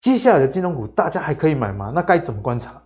[0.00, 1.92] 接下来的金融股大家还可以买吗？
[1.92, 2.77] 那该怎么观察？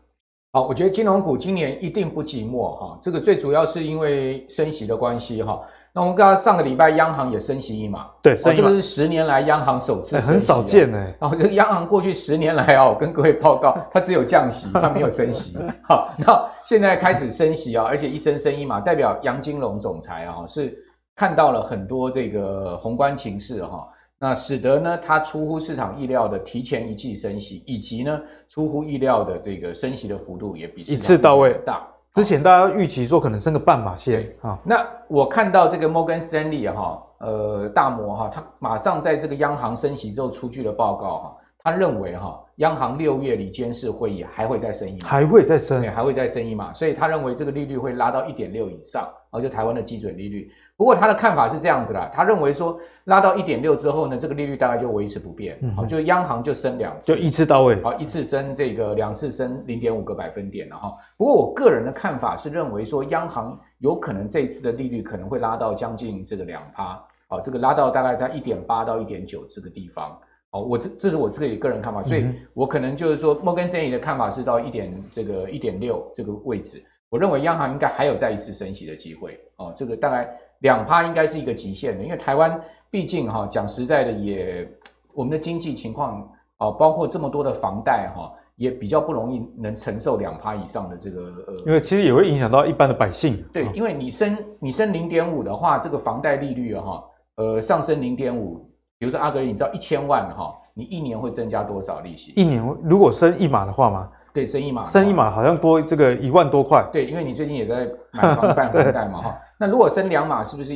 [0.55, 5.59] 好，我觉得金融股今年一定不寂寞哈，这个最主要是因为升息的关系哈。
[5.95, 11.17] 那我们刚刚上个礼拜央行也升息一码，对，这个是十年来央行首次，很少见哎。
[11.19, 15.57] 然后这个央行过去十年来啊，我跟各位报告，它只有降息，它没有升息。
[15.89, 20.77] 好，那现在开始升息啊，而且一升升一码，代表杨金龙总裁啊是
[21.17, 23.89] 看到了很多这个宏观情势哈。
[24.23, 31.85] 那使得呢，它出乎市场意料的提前一季升息，以及呢，出乎意料的这个升息的幅度也比一次到位大。
[32.13, 34.57] 之前大家预期说可能升个半码线啊。
[34.65, 50.49] 那我看到这个摩根斯丹利哈，呃，大摩哈，他马上在这个央行升息之后出具了报告哈，他认为哈，央行六月里监事会议还会再升一码，还会再升，对，还会再升一码，所以他认为这个利率会拉到一点六以上，然后就台湾的基准利率。
[50.83, 60.93] 不过他的看法是这样子啦，他认为说拉到一点六之后呢，这个利率大概就维持不变，好、嗯，就央行就升两次，就一次到位，好，一次升这个两次升零点五个百分点了哈。
[61.17, 70.19] 不过我个人的看法是认为说，央行有可能这一次的利率可能会拉到将近这个两趴，好，这个拉到大概在一点八到一点九这个地方，
[70.51, 80.29] 好，我这这是我自己个人看法，所以我可能就是说，摩根士丹利的看法是到一点这个一点六这个位置，我认为央行应该还有再一次升息的机会，哦，这个大概。
[80.63, 82.61] 两趴应该是一个极限的，因为台湾
[82.91, 84.69] 毕竟哈讲实在的也，
[85.13, 86.21] 我们的经济情况
[86.57, 93.45] 啊，包括这么多的房贷哈，也比较不容易能承受两趴以上的这个呃，因为其实也会影响到一般的百姓。
[93.53, 97.03] 对，因为你升你升零点五的话，这个房贷利率哈，
[97.37, 98.59] 呃上升零点五，
[98.99, 102.33] 比如说阿格力，你知道一千万哈，你一年会增加多少利息？
[102.37, 104.09] 一年如果升一码的话吗？
[104.33, 106.83] 对，升一码，升一码好像多这个一万多块。
[106.93, 109.39] 对，因为你最近也在买房办房贷嘛 哈。
[109.59, 110.73] 那如果升两码，是不是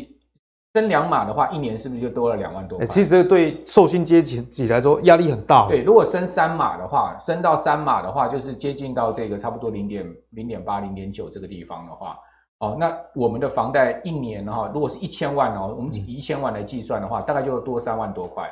[0.75, 2.87] 升两码的话，一年是不是就多了两万多块？
[2.87, 5.67] 其实这个对受薪阶级来说压力很大。
[5.69, 12.19] 对，如果升三码的话，升到三码的话，就是接近到这个差不多零点零点八、零点九这个地方的话，
[12.59, 18.47] 哦，那我们的房贷一年哈，如果是一千万哦，我们以一千万来计算的话，大概就多三万多块。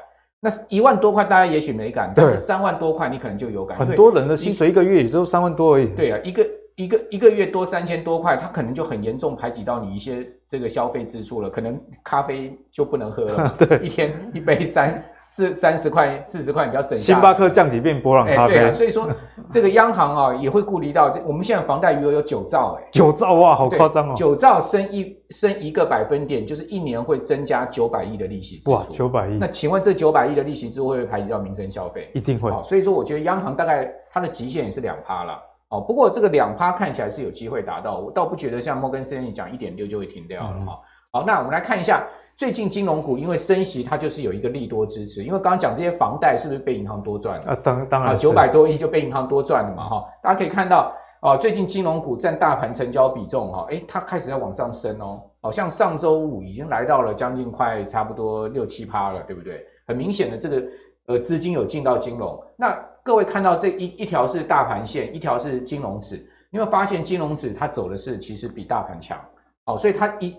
[0.44, 3.78] 那一万多块大家也许没感，但是三万多块你可能就有感。
[3.78, 5.86] 很多人的薪水一个月也就三万多而已。
[5.96, 10.22] 对啊，一个一个一个月多三千多块，他可能就很严重排挤到你一些
[10.54, 13.52] 这个消费支出了，可能咖啡就不能喝了。
[13.58, 17.12] 对，一天一杯三四三十块四十块，你要省下。
[17.12, 18.54] 星巴克降级变波浪咖啡。
[18.54, 19.08] 欸、对啊，所以说
[19.50, 24.14] 这个央行啊也会顾虑到，我们现在房贷余额有九兆哎、欸，九兆哇，好夸张哦。
[24.16, 28.70] 九兆升一升一个百分点，就是一年会增加九百亿的利息支出。
[28.70, 29.36] 哇，九百亿。
[29.38, 32.08] 那请问这九百亿的利息支出会不会排挤到民生消费？
[32.14, 32.48] 一定会。
[32.62, 35.36] 所以说我觉得央行大概它的极限也是两趴了。
[35.74, 40.78] 哦，不过这个两趴看起来是有机会达到，我倒不觉得像摩根士丹利讲一点六就会停掉了哈、嗯。
[41.10, 42.06] 好，那我们来看一下
[42.36, 45.24] 最近金融股因为升息，它就是有一个利多支持。
[45.24, 47.50] 因为刚刚讲这些房贷是不是被银行多赚了？
[47.50, 50.04] 啊，当当然九百多亿就被银行多赚了嘛哈。
[50.22, 55.22] 大家可以看到哦，最近金融股占大盘成交比重哈，诶，它开始在往上升哦。
[55.40, 59.60] 好像上周五已经来到了将近快差不多六七趴了，对不对？
[59.88, 60.62] 很明显的这个
[61.06, 62.78] 呃资金有进到金融那。
[63.04, 69.20] 各位看到这一一条是大盘线，一条是金融指，你会发现金融指它走的是其实比大盘强，
[69.66, 70.34] 哦，所以它一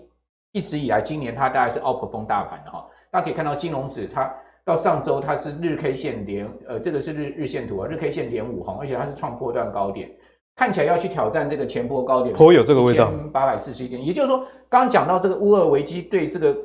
[0.50, 2.84] 一直以来今年它大概是 outperform 大盘的哈。
[3.08, 10.10] 大家可以看到金融指它到上周它是日 K 线连，呃，这个是日日线图啊，日 K 线连五红，而且它是创破段高点，
[10.56, 14.38] 看起来要去挑战这个前波高点，颇有这个味道，八百四十一点，也就是说，
[14.68, 16.56] 刚刚讲到这个乌俄危机对这个。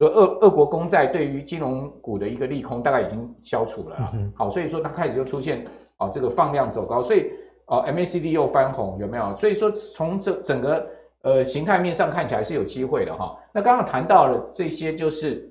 [0.00, 5.66] 所以俄俄国公债对于金融股的一个利空大概已经消除了，好，所以说它开始就出现
[5.98, 7.30] 啊这个放量走高，所以
[7.66, 9.36] 啊 MACD 又翻红有没有？
[9.36, 10.86] 所以说从这整个
[11.20, 13.36] 呃形态面上看起来是有机会的哈。
[13.52, 15.46] 那刚刚谈到了这些就是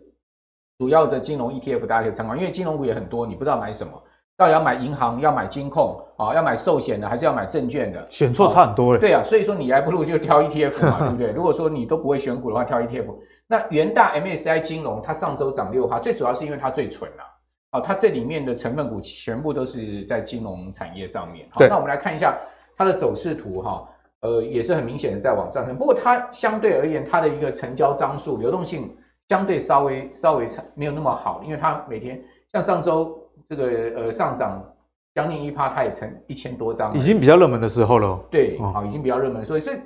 [0.79, 3.93] 主要的金融 ETF，大家可以参考，因为金融股也很多，你不知道买什么，
[4.35, 8.03] 到底要买银行、要买金控啊、要买寿险的，还是要买证券的？
[8.09, 8.99] 选错差很多了。
[8.99, 11.31] 对啊，所以说你还不如就挑 ETF 嘛，对不对？
[11.33, 13.05] 如果说你都不会选股的话，挑 ETF。
[13.51, 17.23] 那元大 MSCI 金融，它上周涨六趴，最主要是因为它最纯了，
[17.71, 21.47] 啊，它这里面的成分股全部都是在金融产业上面。
[21.49, 22.37] 好，那我们来看一下
[22.77, 23.89] 它的走势图哈，
[24.21, 25.75] 呃，也是很明显的在往上升。
[25.75, 28.95] 不过它相对而言，它的一个成交张数、流动性
[29.29, 32.21] 相对稍微稍微没有那么好，因为它每天
[32.53, 33.19] 像上周
[33.49, 33.65] 这个
[33.99, 34.63] 呃上涨
[35.15, 38.19] 将近一趴，它也成一千多张，已经比较热门的时候了。
[38.29, 39.81] 对，好，已经比较热门，所以是。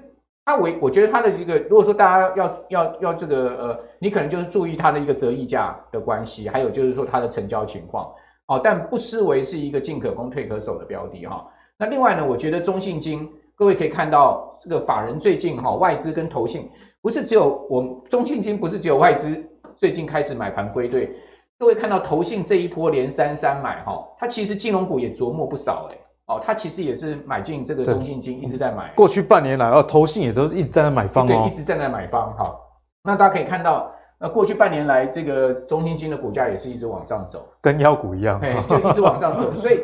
[0.46, 8.12] 它为我觉得它的一个，如果说大家要要要这个呃，你可能就是注意它的一个折溢价的关系，还有就是说它的成交情况
[8.48, 11.48] 哦，但不失为是一个进可攻退可守的标的哈。
[11.78, 16.70] 那另外呢，我觉得中信金，各位可以看到这个法人最近哈，外资跟投信
[17.02, 19.42] 不是只有我中信金，不是只有外资
[19.78, 21.16] 最近开始买盘归队，
[21.58, 25.98] 各位看到投信这一波连三三买哈，它其实金融股也琢磨不少哎。
[26.28, 28.94] 哦，他其实也是买进这个中信金，一直在买。
[28.96, 32.34] 过去半年来，哦，投信也都是一直在那买方哦，对，一直站在那买方。
[32.38, 32.60] 好，
[33.04, 39.54] 那大家可以看到，那过去半年来，这个中信金的股价也是一直往上走，跟妖股一样，对，就一直往上走。
[39.60, 39.82] 所以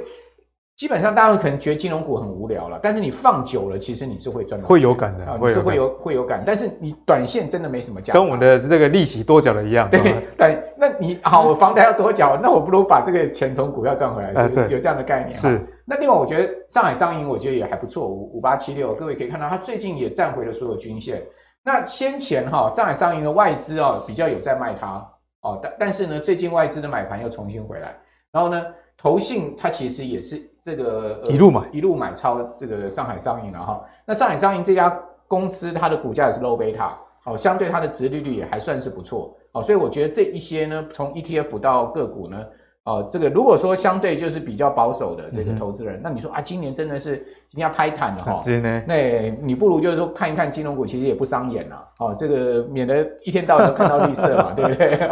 [0.80, 6.42] 基本上大家可能觉得金融股很无聊了，但是你放久了，其实你是会赚到，会有感的，你是会有会有感。
[6.46, 9.90] 但是你短线真的没什么价值，跟我们的这个利息多缴的一样。
[9.90, 10.00] 对
[10.38, 15.34] 对，那你好，我房贷要多缴， 那我不如把这个钱从股票赚回来，是有这样的概念。
[15.34, 15.60] 是。
[15.84, 21.22] 那另外，我觉得上海商银，我觉得也还不错，五五八七六，各位可以看到，它最近也站回了所有均线。
[21.62, 25.06] 那先前哈，上海商银的外资啊，比较有在卖它
[25.42, 27.94] 哦，但但是呢，最近外资的买盘又重新回来。
[28.32, 28.64] 然后呢，
[29.02, 33.82] 投信它其实也是这个、呃、一路买一路买超这个上海商银了哈。
[34.06, 34.90] 那上海商银这家
[35.28, 36.92] 公司，它的股价也是 low beta，
[37.26, 42.46] 哦，相对它的值利率也还算是不错，哦，所以我觉得这一些呢，从 ETF 到个股呢。
[42.86, 48.40] 哦，这个如果说相对就是比较保守的这个投资人，嗯、那你说啊，今年真的是今天要拍坦了哈。
[48.86, 51.78] 那你不如就是说看一看金融股，其实也不伤眼呐。
[51.98, 55.10] 哦，这个免得一天到晚都看到绿色嘛， 对不对？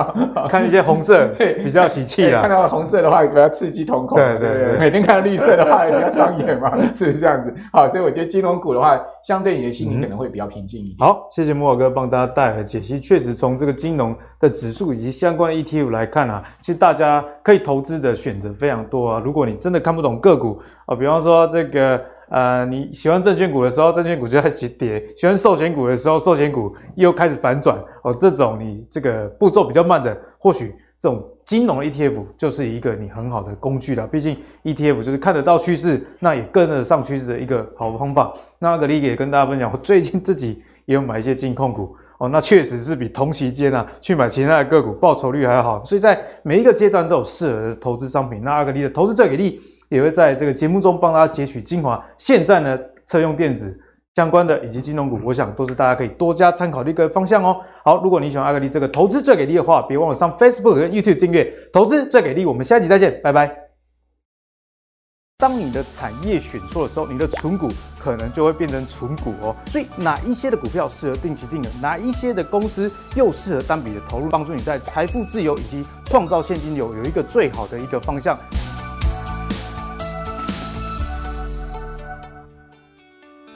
[0.47, 2.41] 看一些红色， 比较喜气啊。
[2.41, 4.19] 看到红色的话，比较刺激瞳孔。
[4.19, 4.77] 对对对，对。
[4.77, 7.51] 每天看到绿色的话，也比较伤眼嘛，是不是这样子？
[7.73, 10.97] 好，所以我觉得金融股的话，相对你的心里可能会比较平静一点。
[10.99, 12.99] 嗯、好，谢谢摩尔哥帮大家带来解析。
[12.99, 19.21] 确实，从这个金融的指数以及相关的 ETF 来看啊，其实大家可以投资的选择非常多啊。
[19.25, 21.99] 如果你真的看不懂个股啊，比方说这个。
[22.29, 27.77] 呃，你喜欢证券股的时候，证券股就开始跌； 喜欢寿险股的时候，寿险股又开始反转。
[28.03, 34.05] 哦，这种你这个步骤比较慢的，或许这种金融的 ETF 就是一个你很好的工具了。
[34.07, 38.33] 毕竟 ETF 就是看得到趋势，那也跟得上趋势的一个好方法。
[38.59, 45.81] 那阿格力也跟大家分享，我最近自己也有买一些金控股哦，那确实是比同期间啊去买其他的个股报酬率还要好。
[45.85, 48.41] 所以在每一个阶段都有适合的投资商品。
[48.43, 49.61] 那阿格力的投资最给力。
[49.89, 52.03] 也会在这个节目中帮大家截取精华。
[52.17, 53.79] 现在呢，车用电子
[54.15, 57.57] 相关的以及金融股，我想都是大家可以多加参考的一个方向哦。
[57.83, 62.43] 好，如果你喜欢阿格力这个投资最给力的话，别忘了上 Facebook 和 YouTube 订阅“投资最给力”。
[62.47, 63.55] 我们下期再见，拜拜。
[65.39, 67.69] 当你的产业选错的时候，你的存股
[67.99, 69.55] 可能就会变成存股哦。
[69.67, 71.67] 所以，哪一些的股票适合定期定额？
[71.79, 78.35] 哪一些的公司又适合单笔的投入，帮助你在财富自由以及创造现金流有一个最好的一个方向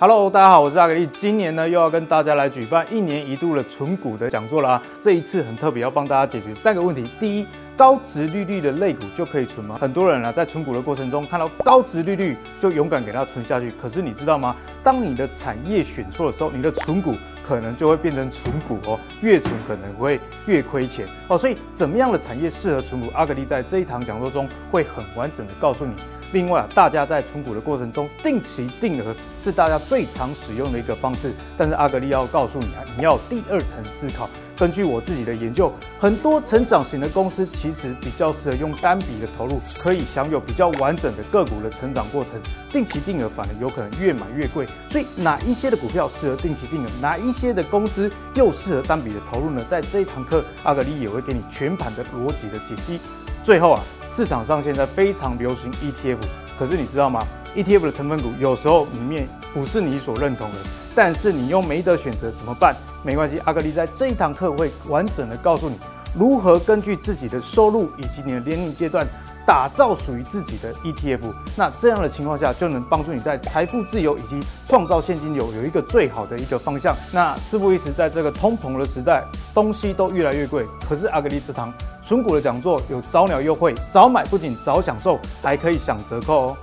[0.02, 1.08] ？Hello，大家好，我是阿格力。
[1.14, 4.82] 今年呢，又要跟大家来举办一年一度的存股的讲座了啊。
[5.00, 7.08] 这一次很特别，要帮大家解决三个问题。
[7.20, 7.46] 第一，
[7.78, 9.78] 高殖利率的类股就可以存吗？
[9.80, 13.72] 很多人啊，在存股的过程中看到高殖利率就勇敢给它存下去。
[13.80, 14.56] 可是你知道吗？
[14.82, 21.38] 当你的产业选错的时候，你的存股可能就会变成存股哦，越存可能会越亏钱哦。
[21.38, 23.12] 所以，怎么样的产业适合存股？
[23.14, 25.94] 阿格力在这一堂讲座中会很完整的告诉你。
[26.32, 31.32] 另外啊，大家在存股的过程中，定期定额是大家最常使用的一个方式。
[31.58, 34.30] 但是阿格力要告诉你啊，你要第二层思考。
[34.58, 42.34] 根据我自己的研究，很多成长型的公司其实比较适合用单笔的投入，可以享有比较完整的个股的成长过程。
[42.70, 44.68] 定期定额反而有可能越买越贵。
[44.88, 46.88] 所以哪一些的股票适合定期定额？
[47.02, 49.64] 哪一些的公司又适合单笔的投入呢？
[49.68, 53.00] 在这一堂课，阿格力也会给你全盘的逻辑的解析。
[53.44, 53.82] 最后啊。
[54.12, 56.18] 市场上现在非常流行 ETF，
[56.60, 60.58] 可是你知道吗？ETF 的成分股有时候里面不是你所认同的，
[60.94, 62.76] 但是你又没得选择，怎么办？
[63.04, 65.78] 没关系，阿格丽在这一堂课会完整的告诉你
[66.14, 69.08] 如何根据自己的收入以及你的年龄阶段
[69.46, 71.34] 打造属于自己的 ETF。
[71.56, 76.96] 那这样的情况下，就能帮助你在财富自由以及创造现金流有一个最好的一个方向。
[77.12, 79.24] 那事不宜迟，在这个通膨的时代，
[79.54, 81.74] 东西都越来越贵，可是阿格力这堂。
[82.04, 86.58] 纯股的讲座有早鸟优惠，早买不仅早享受，还可以享折扣哦。